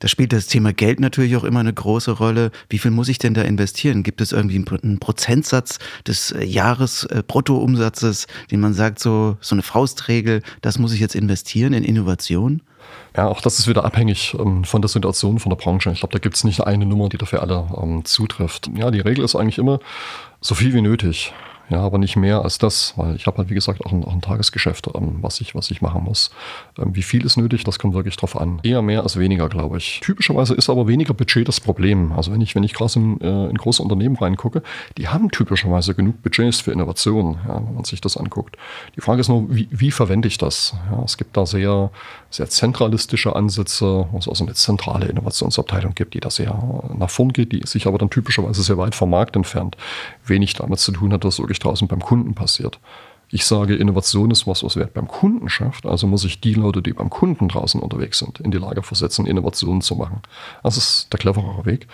Da 0.00 0.08
spielt 0.08 0.32
das 0.32 0.46
Thema 0.46 0.72
Geld 0.72 1.00
natürlich 1.00 1.36
auch 1.36 1.44
immer 1.44 1.60
eine 1.60 1.72
große 1.72 2.12
Rolle. 2.12 2.50
Wie 2.68 2.78
viel 2.78 2.90
muss 2.90 3.08
ich 3.08 3.18
denn 3.18 3.34
da 3.34 3.42
investieren? 3.42 4.02
Gibt 4.02 4.20
es 4.20 4.32
irgendwie 4.32 4.64
einen 4.82 4.98
Prozentsatz 5.00 5.78
des 6.06 6.32
äh, 6.32 6.44
Jahresbruttoumsatzes, 6.44 8.24
äh, 8.24 8.28
den 8.50 8.60
man 8.60 8.74
sagt, 8.74 8.98
so, 8.98 9.36
so 9.40 9.54
eine 9.54 9.62
Faustregel, 9.62 10.42
das 10.60 10.78
muss 10.78 10.92
ich 10.92 11.00
jetzt 11.00 11.14
investieren 11.14 11.72
in 11.72 11.84
Innovation? 11.84 12.62
Ja, 13.16 13.28
auch 13.28 13.40
das 13.40 13.58
ist 13.58 13.68
wieder 13.68 13.84
abhängig 13.84 14.34
ähm, 14.38 14.64
von 14.64 14.80
der 14.80 14.88
Situation, 14.88 15.38
von 15.38 15.50
der 15.50 15.56
Branche. 15.56 15.90
Ich 15.90 16.00
glaube, 16.00 16.12
da 16.12 16.18
gibt 16.18 16.36
es 16.36 16.44
nicht 16.44 16.60
eine 16.60 16.86
Nummer, 16.86 17.08
die 17.08 17.18
dafür 17.18 17.42
alle 17.42 17.66
ähm, 17.76 18.04
zutrifft. 18.04 18.70
Ja, 18.76 18.90
die 18.90 19.00
Regel 19.00 19.24
ist 19.24 19.34
eigentlich 19.34 19.58
immer 19.58 19.80
so 20.40 20.54
viel 20.54 20.72
wie 20.72 20.80
nötig. 20.80 21.32
Ja, 21.70 21.80
aber 21.80 21.98
nicht 21.98 22.16
mehr 22.16 22.42
als 22.42 22.58
das, 22.58 22.94
weil 22.96 23.14
ich 23.16 23.26
habe 23.26 23.38
halt, 23.38 23.50
wie 23.50 23.54
gesagt, 23.54 23.84
auch 23.84 23.92
ein, 23.92 24.04
auch 24.04 24.12
ein 24.12 24.22
Tagesgeschäft, 24.22 24.88
ähm, 24.94 25.18
was, 25.20 25.40
ich, 25.40 25.54
was 25.54 25.70
ich 25.70 25.82
machen 25.82 26.02
muss. 26.02 26.30
Ähm, 26.78 26.94
wie 26.94 27.02
viel 27.02 27.24
ist 27.26 27.36
nötig, 27.36 27.64
das 27.64 27.78
kommt 27.78 27.94
wirklich 27.94 28.16
drauf 28.16 28.40
an. 28.40 28.60
Eher 28.62 28.80
mehr 28.80 29.02
als 29.02 29.18
weniger, 29.18 29.48
glaube 29.48 29.76
ich. 29.76 30.00
Typischerweise 30.00 30.54
ist 30.54 30.70
aber 30.70 30.88
weniger 30.88 31.12
Budget 31.12 31.46
das 31.46 31.60
Problem. 31.60 32.12
Also 32.12 32.32
wenn 32.32 32.40
ich, 32.40 32.54
wenn 32.54 32.62
ich 32.62 32.72
gerade 32.72 32.92
in, 32.96 33.20
äh, 33.20 33.50
in 33.50 33.56
große 33.56 33.82
Unternehmen 33.82 34.16
reingucke, 34.16 34.62
die 34.96 35.08
haben 35.08 35.30
typischerweise 35.30 35.94
genug 35.94 36.22
Budgets 36.22 36.60
für 36.60 36.72
Innovationen, 36.72 37.38
ja, 37.46 37.56
wenn 37.56 37.74
man 37.74 37.84
sich 37.84 38.00
das 38.00 38.16
anguckt. 38.16 38.56
Die 38.96 39.00
Frage 39.02 39.20
ist 39.20 39.28
nur, 39.28 39.54
wie, 39.54 39.68
wie 39.70 39.90
verwende 39.90 40.28
ich 40.28 40.38
das? 40.38 40.74
Ja, 40.90 41.02
es 41.04 41.18
gibt 41.18 41.36
da 41.36 41.44
sehr, 41.44 41.90
sehr 42.30 42.48
zentralistische 42.48 43.36
Ansätze, 43.36 44.08
wo 44.10 44.18
es 44.18 44.28
also 44.28 44.44
eine 44.44 44.54
zentrale 44.54 45.06
Innovationsabteilung 45.06 45.94
gibt, 45.94 46.14
die 46.14 46.20
da 46.20 46.30
sehr 46.30 46.58
nach 46.96 47.10
vorn 47.10 47.32
geht, 47.32 47.52
die 47.52 47.60
sich 47.66 47.86
aber 47.86 47.98
dann 47.98 48.10
typischerweise 48.10 48.62
sehr 48.62 48.78
weit 48.78 48.94
vom 48.94 49.10
Markt 49.10 49.36
entfernt, 49.36 49.76
wenig 50.24 50.54
damit 50.54 50.78
zu 50.78 50.92
tun 50.92 51.12
hat, 51.12 51.24
was 51.24 51.38
wirklich 51.38 51.57
draußen 51.58 51.88
beim 51.88 52.00
Kunden 52.00 52.34
passiert. 52.34 52.78
Ich 53.30 53.44
sage, 53.44 53.76
Innovation 53.76 54.30
ist 54.30 54.46
was, 54.46 54.64
was 54.64 54.76
Wert 54.76 54.94
beim 54.94 55.06
Kunden 55.06 55.50
schafft. 55.50 55.84
Also 55.84 56.06
muss 56.06 56.24
ich 56.24 56.40
die 56.40 56.54
Leute, 56.54 56.80
die 56.80 56.94
beim 56.94 57.10
Kunden 57.10 57.48
draußen 57.48 57.80
unterwegs 57.80 58.18
sind, 58.18 58.40
in 58.40 58.50
die 58.50 58.58
Lage 58.58 58.82
versetzen, 58.82 59.26
Innovationen 59.26 59.82
zu 59.82 59.96
machen. 59.96 60.22
Das 60.62 60.78
ist 60.78 61.12
der 61.12 61.20
cleverere 61.20 61.66
Weg. 61.66 61.88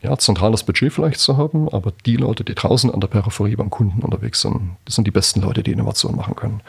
Ja, 0.00 0.16
zentrales 0.16 0.64
Budget 0.64 0.92
vielleicht 0.92 1.20
zu 1.20 1.36
haben, 1.36 1.68
aber 1.68 1.92
die 2.06 2.16
Leute, 2.16 2.44
die 2.44 2.54
draußen 2.54 2.90
an 2.90 3.00
der 3.00 3.08
Peripherie 3.08 3.56
beim 3.56 3.68
Kunden 3.68 4.02
unterwegs 4.02 4.40
sind, 4.40 4.76
das 4.86 4.94
sind 4.94 5.06
die 5.06 5.10
besten 5.10 5.42
Leute, 5.42 5.62
die 5.62 5.72
Innovation 5.72 6.16
machen 6.16 6.34
können. 6.34 6.62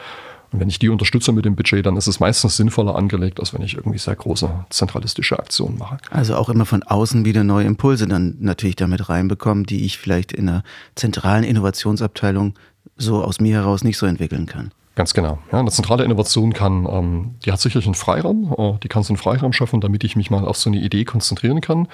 Und 0.52 0.60
wenn 0.60 0.70
ich 0.70 0.80
die 0.80 0.90
unterstütze 0.90 1.32
mit 1.32 1.46
dem 1.46 1.56
Budget, 1.56 1.86
dann 1.86 1.96
ist 1.96 2.08
es 2.08 2.20
meistens 2.20 2.58
sinnvoller 2.58 2.96
angelegt, 2.96 3.40
als 3.40 3.54
wenn 3.54 3.62
ich 3.62 3.76
irgendwie 3.76 3.98
sehr 3.98 4.16
große 4.16 4.50
zentralistische 4.70 5.40
Aktionen 5.40 5.78
mache. 5.78 5.98
Also 6.10 6.36
auch 6.36 6.50
immer 6.50 6.66
von 6.66 6.84
außen 6.84 7.24
wieder 7.24 7.44
neue 7.44 7.66
Impulse 7.66 8.08
dann 8.08 8.36
natürlich 8.40 8.76
damit 8.76 9.08
reinbekommen, 9.08 9.66
die 9.66 9.86
ich 9.86 9.98
vielleicht 9.98 10.34
in 10.34 10.50
einer 10.50 10.64
zentralen 10.96 11.46
Innovationsabteilung 11.46 12.56
so 12.98 13.24
aus 13.24 13.40
mir 13.40 13.56
heraus 13.56 13.84
nicht 13.84 13.98
so 13.98 14.06
entwickeln 14.06 14.46
kann. 14.46 14.72
Ganz 14.94 15.14
genau. 15.14 15.40
Ja, 15.54 15.60
eine 15.60 15.72
zentrale 15.72 16.04
Innovation 16.04 16.52
kann, 16.52 16.86
ähm, 16.86 17.36
die 17.46 17.52
hat 17.54 17.62
sicherlich 17.62 17.86
einen 17.86 17.96
Freiraum, 17.96 18.54
äh, 18.58 18.78
die 18.84 18.90
kann 18.90 19.04
so 19.04 19.14
einen 19.14 19.18
Freiraum 19.18 19.54
schaffen, 19.54 19.80
damit 19.80 20.04
ich 20.04 20.18
mich 20.18 20.30
mal 20.30 20.46
auf 20.46 20.58
so 20.58 20.70
eine 20.70 20.80
Idee 20.80 21.06
konzentrieren 21.06 21.62
kann, 21.62 21.88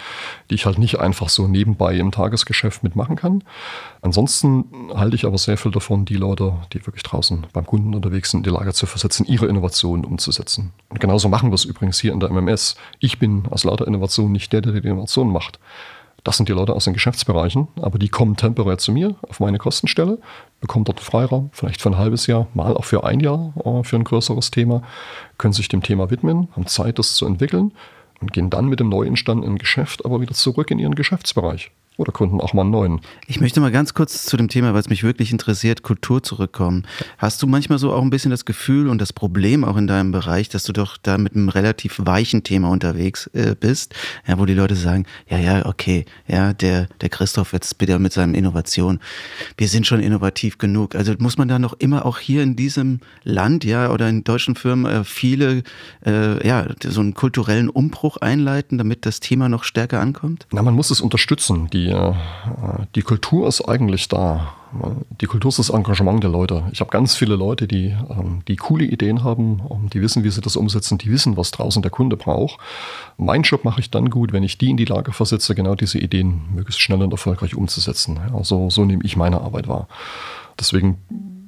die 0.50 0.56
ich 0.56 0.66
halt 0.66 0.80
nicht 0.80 1.00
einfach 1.00 1.30
so 1.30 1.48
nebenbei 1.48 1.96
im 1.96 2.12
Tagesgeschäft 2.12 2.82
mitmachen 2.82 3.16
kann. 3.16 3.44
Ansonsten 4.02 4.66
halte 4.96 5.16
ich 5.16 5.26
aber 5.26 5.38
sehr 5.38 5.58
viel 5.58 5.72
davon, 5.72 6.06
die 6.06 6.16
Leute, 6.16 6.54
die 6.74 6.86
wirklich 6.88 7.04
draußen 7.04 7.46
beim 7.54 7.68
Kunden 7.68 7.94
unterwegs 7.94 8.32
sind, 8.32 8.40
in 8.40 8.52
die 8.52 8.58
Lage 8.58 8.74
zu 8.74 8.88
versetzen, 8.88 9.28
ihre 9.28 9.46
Innovationen 9.46 10.04
umzusetzen. 10.04 10.74
Und 10.90 11.00
genauso 11.00 11.30
machen 11.30 11.52
wir 11.52 11.56
es 11.56 11.66
übrigens 11.66 12.00
hier 12.00 12.14
in 12.14 12.20
der 12.20 12.32
MMS. 12.32 12.78
Ich 13.00 13.20
bin 13.20 13.44
aus 13.52 13.64
lauter 13.64 13.86
Innovation 13.86 14.32
nicht 14.32 14.52
der, 14.54 14.62
der 14.62 14.74
die 14.74 14.88
Innovation 14.88 15.32
macht. 15.32 15.60
Das 16.28 16.36
sind 16.36 16.50
die 16.50 16.54
Leute 16.54 16.74
aus 16.74 16.84
den 16.84 16.94
Geschäftsbereichen, 16.94 17.70
aber 17.82 17.98
die 17.98 18.10
kommen 18.10 18.36
temporär 18.36 18.78
zu 18.78 18.92
mir 18.92 19.16
auf 19.30 19.40
meine 19.40 19.60
Kostenstelle, 19.60 20.20
bekommen 20.60 20.84
dort 20.84 21.00
Freiraum, 21.00 21.52
vielleicht 21.54 21.82
für 21.82 21.88
ein 21.88 21.98
halbes 21.98 22.28
Jahr, 22.28 22.48
mal 22.54 22.76
auch 22.76 22.84
für 22.84 23.06
ein 23.06 23.22
Jahr 23.22 23.54
äh, 23.64 23.82
für 23.86 23.96
ein 23.96 24.04
größeres 24.04 24.52
Thema, 24.52 24.82
können 25.38 25.54
sich 25.54 25.70
dem 25.70 25.82
Thema 25.82 26.10
widmen, 26.10 26.50
haben 26.52 26.68
Zeit, 26.68 27.00
das 27.00 27.16
zu 27.16 27.26
entwickeln 27.26 27.72
und 28.20 28.34
gehen 28.34 28.50
dann 28.50 28.66
mit 28.66 28.82
dem 28.82 28.90
neu 28.90 29.06
entstandenen 29.06 29.58
Geschäft 29.58 30.04
aber 30.04 30.20
wieder 30.20 30.34
zurück 30.34 30.70
in 30.70 30.80
ihren 30.80 30.96
Geschäftsbereich 30.96 31.72
oder 31.98 32.12
gründen 32.12 32.40
auch 32.40 32.54
mal 32.54 32.62
einen 32.62 32.72
neuen. 32.72 33.02
Ich 33.28 33.42
möchte 33.42 33.60
mal 33.60 33.72
ganz 33.72 33.94
kurz 33.94 34.26
zu 34.26 34.38
dem 34.38 34.50
Thema, 34.50 34.74
weil 34.74 34.80
es 34.80 34.90
mich 34.90 35.04
wirklich 35.04 35.32
interessiert, 35.32 35.82
Kultur 35.82 36.22
zurückkommen. 36.22 36.86
Hast 37.18 37.42
du 37.42 37.48
manchmal 37.48 37.80
so 37.80 37.92
auch 37.92 38.02
ein 38.02 38.12
bisschen 38.12 38.32
das 38.32 38.46
Gefühl 38.46 38.88
und 38.88 39.02
das 39.02 39.14
Problem 39.14 39.64
auch 39.64 39.78
in 39.78 39.88
deinem 39.88 40.12
Bereich, 40.12 40.48
dass 40.50 40.64
du 40.64 40.74
doch 40.74 40.98
da 40.98 41.18
mit 41.18 41.36
einem 41.36 41.50
relativ 41.50 41.96
weichen 41.98 42.44
Thema 42.44 42.70
unterwegs 42.70 43.28
äh, 43.34 43.56
bist, 43.60 43.96
ja, 44.28 44.38
wo 44.38 44.46
die 44.46 44.54
Leute 44.54 44.76
sagen, 44.76 45.06
ja, 45.28 45.40
ja, 45.40 45.66
okay, 45.66 46.06
ja, 46.28 46.54
der, 46.54 46.88
der 47.02 47.10
Christoph 47.10 47.54
jetzt 47.54 47.78
bitte 47.80 47.98
mit 47.98 48.14
seinem 48.14 48.36
Innovation. 48.36 49.00
Wir 49.58 49.68
sind 49.68 49.88
schon 49.88 50.00
innovativ 50.00 50.60
genug. 50.60 50.96
Also 50.96 51.14
muss 51.18 51.38
man 51.38 51.48
da 51.48 51.58
noch 51.58 51.74
immer 51.80 52.06
auch 52.06 52.20
hier 52.20 52.44
in 52.44 52.56
diesem 52.56 53.00
Land, 53.24 53.64
ja, 53.64 53.92
oder 53.92 54.08
in 54.08 54.24
deutschen 54.24 54.56
Firmen 54.56 54.86
äh, 54.86 55.04
viele, 55.04 55.64
äh, 56.06 56.48
ja, 56.48 56.68
so 56.84 57.02
einen 57.02 57.16
kulturellen 57.16 57.70
Umbruch 57.70 58.18
einleiten, 58.18 58.78
damit 58.78 59.06
das 59.08 59.20
Thema 59.20 59.50
noch 59.50 59.64
stärker 59.64 60.00
ankommt? 60.00 60.46
Na, 60.52 60.62
man 60.62 60.76
muss 60.76 60.92
es 60.92 61.02
unterstützen. 61.02 61.70
Die 61.74 61.87
die, 61.88 62.14
die 62.96 63.02
Kultur 63.02 63.48
ist 63.48 63.62
eigentlich 63.68 64.08
da. 64.08 64.54
Die 65.22 65.26
Kultur 65.28 65.50
ist 65.50 65.60
das 65.60 65.70
Engagement 65.70 66.22
der 66.22 66.30
Leute. 66.30 66.64
Ich 66.72 66.82
habe 66.82 66.92
ganz 66.92 67.16
viele 67.16 67.36
Leute, 67.36 67.68
die, 67.68 67.96
ähm, 68.10 68.42
die 68.48 68.58
coole 68.58 68.84
Ideen 68.84 69.24
haben, 69.24 69.62
ähm, 69.72 69.90
die 69.90 70.02
wissen, 70.02 70.24
wie 70.24 70.30
sie 70.30 70.42
das 70.42 70.58
umsetzen, 70.58 70.98
die 70.98 71.10
wissen, 71.10 71.38
was 71.38 71.52
draußen 71.52 71.82
der 71.82 71.92
Kunde 71.92 72.18
braucht. 72.18 72.60
Mein 73.18 73.44
Job 73.44 73.64
mache 73.64 73.80
ich 73.80 73.90
dann 73.92 74.10
gut, 74.10 74.34
wenn 74.34 74.44
ich 74.44 74.58
die 74.58 74.70
in 74.70 74.78
die 74.78 74.86
Lage 74.86 75.14
versetze, 75.14 75.56
genau 75.56 75.76
diese 75.76 76.00
Ideen 76.00 76.42
möglichst 76.54 76.82
schnell 76.82 77.02
und 77.02 77.12
erfolgreich 77.12 77.56
umzusetzen. 77.56 78.20
Also 78.34 78.70
so 78.70 78.84
nehme 78.84 79.04
ich 79.06 79.16
meine 79.16 79.40
Arbeit 79.40 79.68
wahr. 79.68 79.88
Deswegen 80.60 80.98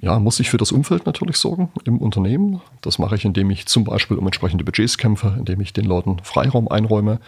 ja, 0.01 0.17
muss 0.19 0.39
ich 0.39 0.49
für 0.49 0.57
das 0.57 0.71
Umfeld 0.71 1.05
natürlich 1.05 1.37
sorgen 1.37 1.69
im 1.83 1.97
Unternehmen. 1.97 2.61
Das 2.81 2.99
mache 2.99 3.15
ich, 3.15 3.25
indem 3.25 3.49
ich 3.49 3.65
zum 3.65 3.83
Beispiel 3.83 4.17
um 4.17 4.25
entsprechende 4.25 4.63
Budgets 4.63 4.97
kämpfe, 4.97 5.35
indem 5.37 5.59
ich 5.59 5.73
den 5.73 5.85
Leuten 5.85 6.19
Freiraum 6.23 6.69
einräume, 6.69 7.19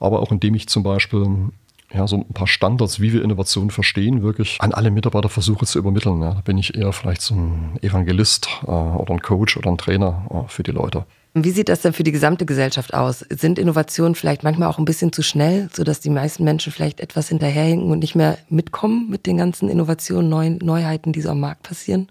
aber 0.00 0.20
auch 0.20 0.32
indem 0.32 0.54
ich 0.54 0.68
zum 0.68 0.82
Beispiel 0.82 1.50
ja, 1.92 2.06
so 2.06 2.16
ein 2.16 2.34
paar 2.34 2.46
Standards, 2.46 3.00
wie 3.00 3.12
wir 3.12 3.22
Innovation 3.22 3.70
verstehen, 3.70 4.22
wirklich 4.22 4.58
an 4.60 4.72
alle 4.72 4.90
Mitarbeiter 4.90 5.28
versuche 5.28 5.66
zu 5.66 5.78
übermitteln. 5.78 6.20
Ja, 6.20 6.34
da 6.34 6.40
bin 6.40 6.58
ich 6.58 6.76
eher 6.76 6.92
vielleicht 6.92 7.22
so 7.22 7.34
ein 7.34 7.78
Evangelist 7.82 8.48
äh, 8.64 8.70
oder 8.70 9.12
ein 9.12 9.22
Coach 9.22 9.56
oder 9.56 9.70
ein 9.70 9.78
Trainer 9.78 10.26
äh, 10.30 10.48
für 10.48 10.62
die 10.62 10.72
Leute. 10.72 11.06
Wie 11.38 11.50
sieht 11.50 11.68
das 11.68 11.82
denn 11.82 11.92
für 11.92 12.02
die 12.02 12.12
gesamte 12.12 12.46
Gesellschaft 12.46 12.94
aus? 12.94 13.18
Sind 13.28 13.58
Innovationen 13.58 14.14
vielleicht 14.14 14.42
manchmal 14.42 14.68
auch 14.68 14.78
ein 14.78 14.86
bisschen 14.86 15.12
zu 15.12 15.22
schnell, 15.22 15.68
sodass 15.70 16.00
die 16.00 16.08
meisten 16.08 16.44
Menschen 16.44 16.72
vielleicht 16.72 16.98
etwas 16.98 17.28
hinterherhinken 17.28 17.90
und 17.90 17.98
nicht 17.98 18.14
mehr 18.14 18.38
mitkommen 18.48 19.10
mit 19.10 19.26
den 19.26 19.36
ganzen 19.36 19.68
Innovationen, 19.68 20.30
Neu 20.30 20.50
Neuheiten, 20.62 21.12
die 21.12 21.20
so 21.20 21.28
am 21.28 21.40
Markt 21.40 21.62
passieren? 21.62 22.08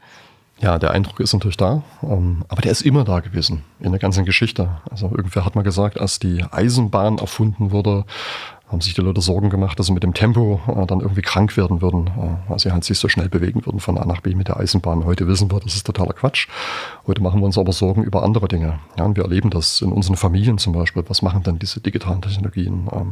Ja, 0.61 0.79
der 0.79 0.91
Eindruck 0.91 1.19
ist 1.19 1.33
natürlich 1.33 1.57
da, 1.57 1.83
ähm, 2.01 2.45
aber 2.47 2.61
der 2.61 2.71
ist 2.71 2.83
immer 2.83 3.03
da 3.03 3.19
gewesen 3.19 3.63
in 3.79 3.91
der 3.91 3.99
ganzen 3.99 4.25
Geschichte. 4.25 4.77
Also 4.89 5.07
irgendwer 5.07 5.43
hat 5.43 5.55
mal 5.55 5.63
gesagt, 5.63 5.99
als 5.99 6.19
die 6.19 6.45
Eisenbahn 6.49 7.17
erfunden 7.17 7.71
wurde, 7.71 8.05
haben 8.67 8.81
sich 8.81 8.95
die 8.95 9.01
Leute 9.01 9.21
Sorgen 9.21 9.51
gemacht, 9.51 9.77
dass 9.77 9.87
sie 9.87 9.93
mit 9.93 10.01
dem 10.01 10.15
Tempo 10.15 10.59
äh, 10.67 10.85
dann 10.87 10.99
irgendwie 10.99 11.21
krank 11.21 11.55
werden 11.55 11.81
würden, 11.81 12.07
äh, 12.07 12.49
weil 12.49 12.59
sie 12.59 12.71
halt 12.71 12.83
sich 12.83 12.97
so 12.97 13.07
schnell 13.07 13.29
bewegen 13.29 13.63
würden 13.65 13.79
von 13.79 13.97
A 13.97 14.05
nach 14.05 14.21
B 14.21 14.33
mit 14.33 14.47
der 14.47 14.57
Eisenbahn. 14.57 15.05
Heute 15.05 15.27
wissen 15.27 15.51
wir, 15.51 15.59
das 15.59 15.75
ist 15.75 15.85
totaler 15.85 16.13
Quatsch. 16.13 16.47
Heute 17.05 17.21
machen 17.21 17.41
wir 17.41 17.45
uns 17.45 17.59
aber 17.59 17.73
Sorgen 17.73 18.03
über 18.03 18.23
andere 18.23 18.47
Dinge. 18.47 18.79
Ja, 18.97 19.05
und 19.05 19.17
wir 19.17 19.23
erleben 19.23 19.51
das 19.51 19.81
in 19.81 19.91
unseren 19.91 20.15
Familien 20.15 20.57
zum 20.57 20.73
Beispiel. 20.73 21.03
Was 21.07 21.21
machen 21.21 21.43
denn 21.43 21.59
diese 21.59 21.79
digitalen 21.79 22.21
Technologien, 22.21 22.89
ähm, 22.91 23.11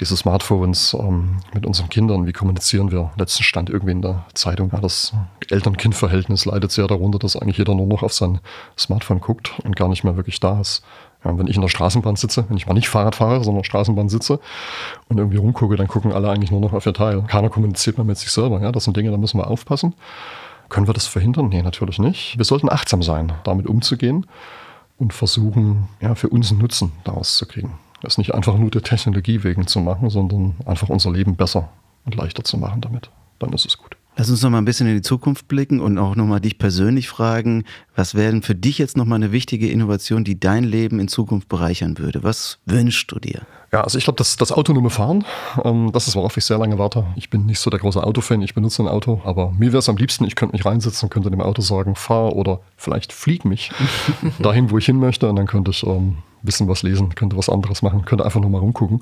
diese 0.00 0.16
Smartphones 0.16 0.94
ähm, 0.98 1.36
mit 1.54 1.66
unseren 1.66 1.88
Kindern? 1.88 2.26
Wie 2.26 2.32
kommunizieren 2.32 2.90
wir? 2.90 3.12
Letzten 3.16 3.44
Stand 3.44 3.70
irgendwie 3.70 3.92
in 3.92 4.02
der 4.02 4.24
Zeitung, 4.34 4.70
ja, 4.72 4.80
das 4.80 5.12
Eltern-Kind-Verhältnis 5.50 6.46
leidet 6.46 6.72
sehr 6.72 6.88
darunter, 6.88 7.20
dass 7.20 7.36
eigentlich 7.36 7.58
jeder 7.58 7.76
nur 7.76 7.86
noch 7.86 8.02
auf 8.02 8.12
sein 8.12 8.40
Smartphone 8.76 9.20
guckt 9.20 9.52
und 9.62 9.76
gar 9.76 9.88
nicht 9.88 10.02
mehr 10.02 10.16
wirklich 10.16 10.40
da 10.40 10.60
ist. 10.60 10.82
Ja, 11.24 11.36
wenn 11.38 11.46
ich 11.46 11.56
in 11.56 11.62
der 11.62 11.68
Straßenbahn 11.68 12.16
sitze, 12.16 12.46
wenn 12.48 12.56
ich 12.56 12.66
mal 12.66 12.74
nicht 12.74 12.88
Fahrrad 12.88 13.14
fahre, 13.14 13.44
sondern 13.44 13.64
Straßenbahn 13.64 14.08
sitze 14.08 14.40
und 15.08 15.18
irgendwie 15.18 15.36
rumgucke, 15.36 15.76
dann 15.76 15.88
gucken 15.88 16.12
alle 16.12 16.30
eigentlich 16.30 16.50
nur 16.50 16.60
noch 16.60 16.72
auf 16.72 16.86
ihr 16.86 16.94
Teil. 16.94 17.22
Keiner 17.22 17.50
kommuniziert 17.50 17.98
mehr 17.98 18.06
mit 18.06 18.16
sich 18.16 18.30
selber. 18.30 18.60
Ja, 18.60 18.72
das 18.72 18.84
sind 18.84 18.96
Dinge, 18.96 19.10
da 19.10 19.18
müssen 19.18 19.38
wir 19.38 19.46
aufpassen. 19.46 19.94
Können 20.70 20.86
wir 20.86 20.94
das 20.94 21.06
verhindern? 21.06 21.48
Nee, 21.48 21.62
natürlich 21.62 21.98
nicht. 21.98 22.38
Wir 22.38 22.44
sollten 22.44 22.70
achtsam 22.70 23.02
sein, 23.02 23.32
damit 23.44 23.66
umzugehen 23.66 24.26
und 24.98 25.12
versuchen, 25.12 25.88
ja, 26.00 26.14
für 26.14 26.28
uns 26.28 26.50
einen 26.50 26.60
Nutzen 26.60 26.92
daraus 27.04 27.36
zu 27.36 27.46
kriegen. 27.46 27.78
Das 28.02 28.16
nicht 28.16 28.34
einfach 28.34 28.56
nur 28.56 28.70
der 28.70 28.82
Technologie 28.82 29.42
wegen 29.44 29.66
zu 29.66 29.80
machen, 29.80 30.08
sondern 30.08 30.54
einfach 30.64 30.88
unser 30.88 31.10
Leben 31.10 31.36
besser 31.36 31.68
und 32.06 32.14
leichter 32.14 32.44
zu 32.44 32.56
machen 32.56 32.80
damit. 32.80 33.10
Dann 33.38 33.52
ist 33.52 33.66
es 33.66 33.76
gut. 33.76 33.96
Lass 34.20 34.28
uns 34.28 34.42
noch 34.42 34.50
mal 34.50 34.58
ein 34.58 34.66
bisschen 34.66 34.86
in 34.86 34.96
die 34.96 35.00
Zukunft 35.00 35.48
blicken 35.48 35.80
und 35.80 35.96
auch 35.96 36.14
noch 36.14 36.26
mal 36.26 36.40
dich 36.40 36.58
persönlich 36.58 37.08
fragen, 37.08 37.64
was 37.96 38.14
wäre 38.14 38.32
denn 38.32 38.42
für 38.42 38.54
dich 38.54 38.76
jetzt 38.76 38.98
noch 38.98 39.06
mal 39.06 39.14
eine 39.14 39.32
wichtige 39.32 39.70
Innovation, 39.70 40.24
die 40.24 40.38
dein 40.38 40.62
Leben 40.62 41.00
in 41.00 41.08
Zukunft 41.08 41.48
bereichern 41.48 41.96
würde? 41.96 42.22
Was 42.22 42.58
wünschst 42.66 43.10
du 43.10 43.18
dir? 43.18 43.46
Ja, 43.72 43.82
also 43.82 43.96
ich 43.96 44.04
glaube, 44.04 44.18
das, 44.18 44.36
das 44.36 44.52
autonome 44.52 44.90
Fahren, 44.90 45.24
ähm, 45.64 45.90
das 45.94 46.06
ist, 46.06 46.16
worauf 46.16 46.36
ich 46.36 46.44
sehr 46.44 46.58
lange 46.58 46.76
warte. 46.76 47.06
Ich 47.16 47.30
bin 47.30 47.46
nicht 47.46 47.60
so 47.60 47.70
der 47.70 47.80
große 47.80 48.04
Autofan, 48.04 48.42
ich 48.42 48.52
benutze 48.52 48.82
ein 48.82 48.88
Auto, 48.88 49.22
aber 49.24 49.52
mir 49.52 49.68
wäre 49.72 49.78
es 49.78 49.88
am 49.88 49.96
liebsten, 49.96 50.26
ich 50.26 50.34
könnte 50.34 50.54
mich 50.54 50.66
reinsetzen, 50.66 51.08
könnte 51.08 51.30
dem 51.30 51.40
Auto 51.40 51.62
sagen, 51.62 51.94
fahr 51.96 52.36
oder 52.36 52.60
vielleicht 52.76 53.14
flieg 53.14 53.46
mich 53.46 53.70
dahin, 54.38 54.70
wo 54.70 54.76
ich 54.76 54.84
hin 54.84 54.98
möchte 54.98 55.30
und 55.30 55.36
dann 55.36 55.46
könnte 55.46 55.70
ich 55.70 55.82
ähm, 55.82 56.18
bisschen 56.42 56.68
was 56.68 56.82
lesen, 56.82 57.14
könnte 57.14 57.36
was 57.36 57.48
anderes 57.48 57.82
machen, 57.82 58.04
könnte 58.04 58.24
einfach 58.24 58.40
nur 58.40 58.50
mal 58.50 58.58
rumgucken 58.58 59.00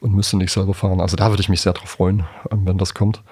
und 0.00 0.14
müsste 0.14 0.36
nicht 0.36 0.52
selber 0.52 0.74
fahren. 0.74 1.00
Also 1.00 1.16
da 1.16 1.30
würde 1.30 1.40
ich 1.40 1.48
mich 1.48 1.60
sehr 1.60 1.72
drauf 1.72 1.90
freuen, 1.90 2.24
ähm, 2.50 2.62
wenn 2.64 2.78
das 2.78 2.94
kommt. 2.94 3.22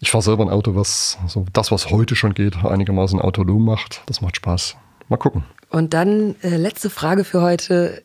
Ich 0.00 0.10
fahre 0.10 0.22
selber 0.22 0.44
ein 0.44 0.50
Auto, 0.50 0.74
was 0.74 1.18
so 1.26 1.44
das, 1.52 1.70
was 1.70 1.90
heute 1.90 2.14
schon 2.14 2.34
geht, 2.34 2.64
einigermaßen 2.64 3.20
autonom 3.20 3.64
macht. 3.64 4.02
Das 4.06 4.20
macht 4.20 4.36
Spaß. 4.36 4.76
Mal 5.08 5.16
gucken. 5.16 5.44
Und 5.70 5.92
dann 5.92 6.36
äh, 6.42 6.56
letzte 6.56 6.88
Frage 6.88 7.24
für 7.24 7.42
heute, 7.42 8.02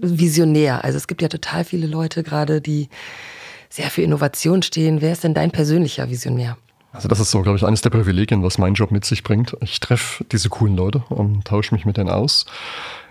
Visionär. 0.00 0.84
Also 0.84 0.98
es 0.98 1.06
gibt 1.06 1.22
ja 1.22 1.28
total 1.28 1.64
viele 1.64 1.86
Leute 1.86 2.22
gerade, 2.22 2.60
die 2.60 2.88
sehr 3.68 3.90
für 3.90 4.02
Innovation 4.02 4.62
stehen. 4.62 5.00
Wer 5.00 5.12
ist 5.12 5.24
denn 5.24 5.34
dein 5.34 5.50
persönlicher 5.50 6.10
Visionär? 6.10 6.56
Also 6.92 7.08
das 7.08 7.20
ist 7.20 7.30
so, 7.30 7.42
glaube 7.42 7.58
ich, 7.58 7.64
eines 7.64 7.82
der 7.82 7.90
Privilegien, 7.90 8.42
was 8.42 8.58
mein 8.58 8.74
Job 8.74 8.90
mit 8.90 9.04
sich 9.04 9.22
bringt. 9.22 9.56
Ich 9.60 9.80
treffe 9.80 10.24
diese 10.24 10.48
coolen 10.48 10.76
Leute 10.76 11.02
und 11.10 11.44
tausche 11.44 11.74
mich 11.74 11.84
mit 11.84 11.96
denen 11.96 12.08
aus. 12.08 12.46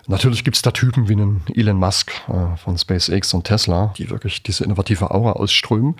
Natürlich 0.07 0.43
gibt 0.43 0.55
es 0.55 0.61
da 0.61 0.71
Typen 0.71 1.07
wie 1.07 1.13
einen 1.13 1.43
Elon 1.53 1.77
Musk 1.77 2.11
äh, 2.27 2.57
von 2.57 2.77
SpaceX 2.77 3.33
und 3.33 3.45
Tesla, 3.45 3.93
die 3.97 4.09
wirklich 4.09 4.43
diese 4.43 4.63
innovative 4.63 5.11
Aura 5.11 5.33
ausströmen. 5.33 5.95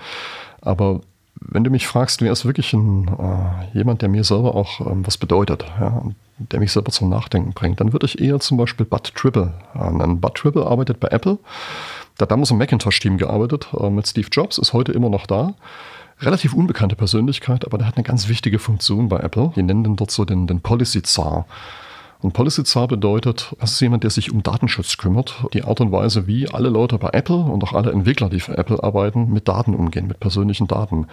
Aber 0.61 1.01
Wenn 1.39 1.63
du 1.63 1.69
mich 1.69 1.87
fragst, 1.87 2.21
wer 2.21 2.31
ist 2.31 2.45
wirklich 2.45 2.73
ein, 2.73 3.07
äh, 3.07 3.77
jemand, 3.77 4.01
der 4.01 4.09
mir 4.09 4.23
selber 4.23 4.55
auch 4.55 4.79
ähm, 4.79 5.05
was 5.05 5.17
bedeutet, 5.17 5.65
ja, 5.79 6.03
der 6.37 6.59
mich 6.59 6.71
selber 6.71 6.91
zum 6.91 7.09
Nachdenken 7.09 7.53
bringt, 7.53 7.79
dann 7.79 7.93
würde 7.93 8.05
ich 8.05 8.19
eher 8.19 8.39
zum 8.39 8.57
Beispiel 8.57 8.85
Bud 8.85 9.13
Tribble 9.15 9.53
nennen. 9.73 10.19
Bud 10.21 10.35
Tribble 10.35 10.65
arbeitet 10.65 10.99
bei 10.99 11.09
Apple. 11.09 11.37
Der 12.19 12.25
hat 12.25 12.31
damals 12.31 12.51
im 12.51 12.57
Macintosh-Team 12.57 13.17
gearbeitet 13.17 13.67
äh, 13.77 13.89
mit 13.89 14.07
Steve 14.07 14.27
Jobs, 14.31 14.57
ist 14.57 14.73
heute 14.73 14.91
immer 14.91 15.09
noch 15.09 15.27
da. 15.27 15.53
Relativ 16.21 16.53
unbekannte 16.53 16.95
Persönlichkeit, 16.95 17.65
aber 17.65 17.77
der 17.77 17.87
hat 17.87 17.97
eine 17.97 18.05
ganz 18.05 18.29
wichtige 18.29 18.57
Funktion 18.57 19.09
bei 19.09 19.19
Apple. 19.19 19.51
Die 19.55 19.63
nennen 19.63 19.83
den 19.83 19.95
dort 19.97 20.11
so 20.11 20.23
den, 20.23 20.47
den 20.47 20.61
Policy-Zar. 20.61 21.45
Und 22.25 22.33
Policy 22.33 22.63
Czar 22.63 22.87
bedeutet, 22.87 23.55
das 23.59 23.73
ist 23.73 23.81
jemand, 23.81 24.03
der 24.03 24.09
sich 24.09 24.31
um 24.31 24.41
Datenschutz 24.41 24.97
kümmert. 24.97 25.45
Die 25.53 25.63
Art 25.63 25.79
und 25.79 25.91
Weise, 25.91 26.25
wie 26.25 26.49
alle 26.49 26.69
Leute 26.69 26.97
bei 26.97 27.09
Apple 27.13 27.35
und 27.35 27.63
auch 27.63 27.73
alle 27.73 27.91
Entwickler, 27.91 28.29
die 28.29 28.39
für 28.39 28.57
Apple 28.57 28.83
arbeiten, 28.83 29.31
mit 29.31 29.47
Daten 29.47 29.75
umgehen, 29.75 30.07
mit 30.07 30.19
persönlichen 30.19 30.65
Daten. 30.65 31.05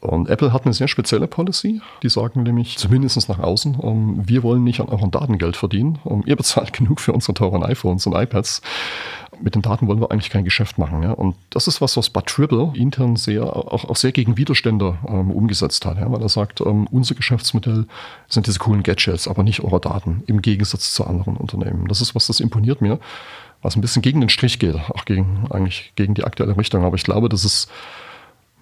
Und 0.00 0.30
Apple 0.30 0.52
hat 0.54 0.64
eine 0.64 0.72
sehr 0.72 0.88
spezielle 0.88 1.26
Policy. 1.26 1.82
Die 2.02 2.08
sagen 2.08 2.42
nämlich, 2.42 2.78
zumindest 2.78 3.28
nach 3.28 3.38
außen, 3.38 3.74
um, 3.74 4.20
ähm, 4.20 4.28
wir 4.28 4.42
wollen 4.42 4.64
nicht 4.64 4.80
an 4.80 4.88
euren 4.88 5.10
Daten 5.10 5.36
Geld 5.36 5.56
verdienen. 5.56 5.98
Um, 6.04 6.24
ihr 6.26 6.36
bezahlt 6.36 6.72
genug 6.78 7.00
für 7.00 7.12
unsere 7.12 7.34
teuren 7.34 7.62
iPhones 7.62 8.06
und 8.06 8.14
iPads. 8.14 8.62
Mit 9.42 9.54
den 9.54 9.62
Daten 9.62 9.88
wollen 9.88 10.00
wir 10.00 10.10
eigentlich 10.10 10.30
kein 10.30 10.44
Geschäft 10.44 10.78
machen. 10.78 11.02
Ja? 11.02 11.12
Und 11.12 11.34
das 11.50 11.66
ist 11.66 11.82
was, 11.82 11.98
was 11.98 12.08
Bud 12.08 12.26
Tribble 12.26 12.72
intern 12.74 13.16
sehr, 13.16 13.44
auch, 13.44 13.84
auch 13.84 13.96
sehr 13.96 14.12
gegen 14.12 14.38
Widerstände 14.38 14.96
ähm, 15.06 15.30
umgesetzt 15.30 15.84
hat. 15.84 15.98
Ja? 15.98 16.10
Weil 16.10 16.22
er 16.22 16.28
sagt, 16.30 16.62
ähm, 16.62 16.86
unser 16.90 17.14
Geschäftsmodell 17.14 17.86
sind 18.28 18.46
diese 18.46 18.58
coolen 18.58 18.82
Gadgets, 18.82 19.28
aber 19.28 19.42
nicht 19.42 19.62
eure 19.62 19.80
Daten, 19.80 20.22
im 20.26 20.40
Gegensatz 20.40 20.94
zu 20.94 21.06
anderen 21.06 21.36
Unternehmen. 21.36 21.88
Das 21.88 22.00
ist 22.00 22.14
was, 22.14 22.26
das 22.26 22.40
imponiert 22.40 22.80
mir, 22.80 22.98
was 23.60 23.76
ein 23.76 23.82
bisschen 23.82 24.00
gegen 24.00 24.20
den 24.20 24.30
Strich 24.30 24.58
geht, 24.58 24.76
auch 24.76 25.04
gegen, 25.04 25.46
eigentlich 25.50 25.92
gegen 25.94 26.14
die 26.14 26.24
aktuelle 26.24 26.56
Richtung. 26.56 26.84
Aber 26.84 26.96
ich 26.96 27.04
glaube, 27.04 27.28
das 27.28 27.44
ist 27.44 27.70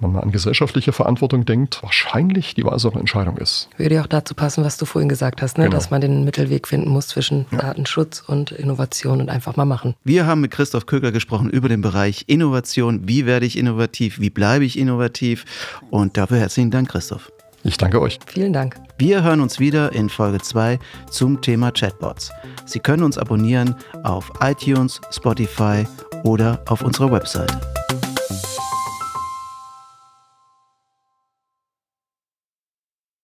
wenn 0.01 0.13
man 0.13 0.23
an 0.23 0.33
gesellschaftliche 0.33 0.93
Verantwortung 0.93 1.45
denkt, 1.45 1.83
wahrscheinlich 1.83 2.55
die 2.55 2.65
weisere 2.65 2.99
Entscheidung 2.99 3.37
ist. 3.39 3.69
Würde 3.77 3.97
ja 3.97 4.03
auch 4.03 4.07
dazu 4.07 4.35
passen, 4.35 4.65
was 4.65 4.77
du 4.77 4.87
vorhin 4.87 5.09
gesagt 5.09 5.43
hast, 5.43 5.59
ne? 5.59 5.65
Genau. 5.65 5.77
dass 5.77 5.91
man 5.91 6.01
den 6.01 6.25
Mittelweg 6.25 6.69
finden 6.69 6.91
muss 6.91 7.09
zwischen 7.09 7.47
ja. 7.51 7.59
Datenschutz 7.59 8.21
und 8.21 8.53
Innovation 8.53 9.21
und 9.21 9.29
einfach 9.29 9.57
mal 9.57 9.65
machen. 9.65 9.95
Wir 10.05 10.27
haben 10.27 10.41
mit 10.41 10.51
Christoph 10.51 10.87
Kögler 10.87 11.13
gesprochen 11.13 11.51
über 11.51 11.69
den 11.69 11.81
Bereich 11.81 12.25
Innovation. 12.27 13.09
Wie 13.09 13.27
werde 13.27 13.47
ich 13.47 13.59
innovativ? 13.59 14.21
Wie 14.21 14.31
bleibe 14.31 14.65
ich 14.65 14.79
innovativ? 14.79 15.45
Und 15.91 16.17
dafür 16.17 16.39
herzlichen 16.39 16.71
Dank, 16.71 16.89
Christoph. 16.91 17.33
Ich 17.65 17.77
danke 17.77 18.01
euch. 18.01 18.19
Vielen 18.27 18.53
Dank. 18.53 18.77
Wir 18.99 19.23
hören 19.23 19.41
uns 19.41 19.59
wieder 19.59 19.93
in 19.93 20.09
Folge 20.09 20.39
2 20.39 20.79
zum 21.11 21.41
Thema 21.41 21.73
Chatbots. 21.73 22.31
Sie 22.65 22.79
können 22.79 23.03
uns 23.03 23.19
abonnieren 23.19 23.75
auf 24.05 24.31
iTunes, 24.41 25.01
Spotify 25.11 25.87
oder 26.25 26.63
auf 26.67 26.83
unserer 26.83 27.11
Website. 27.11 27.53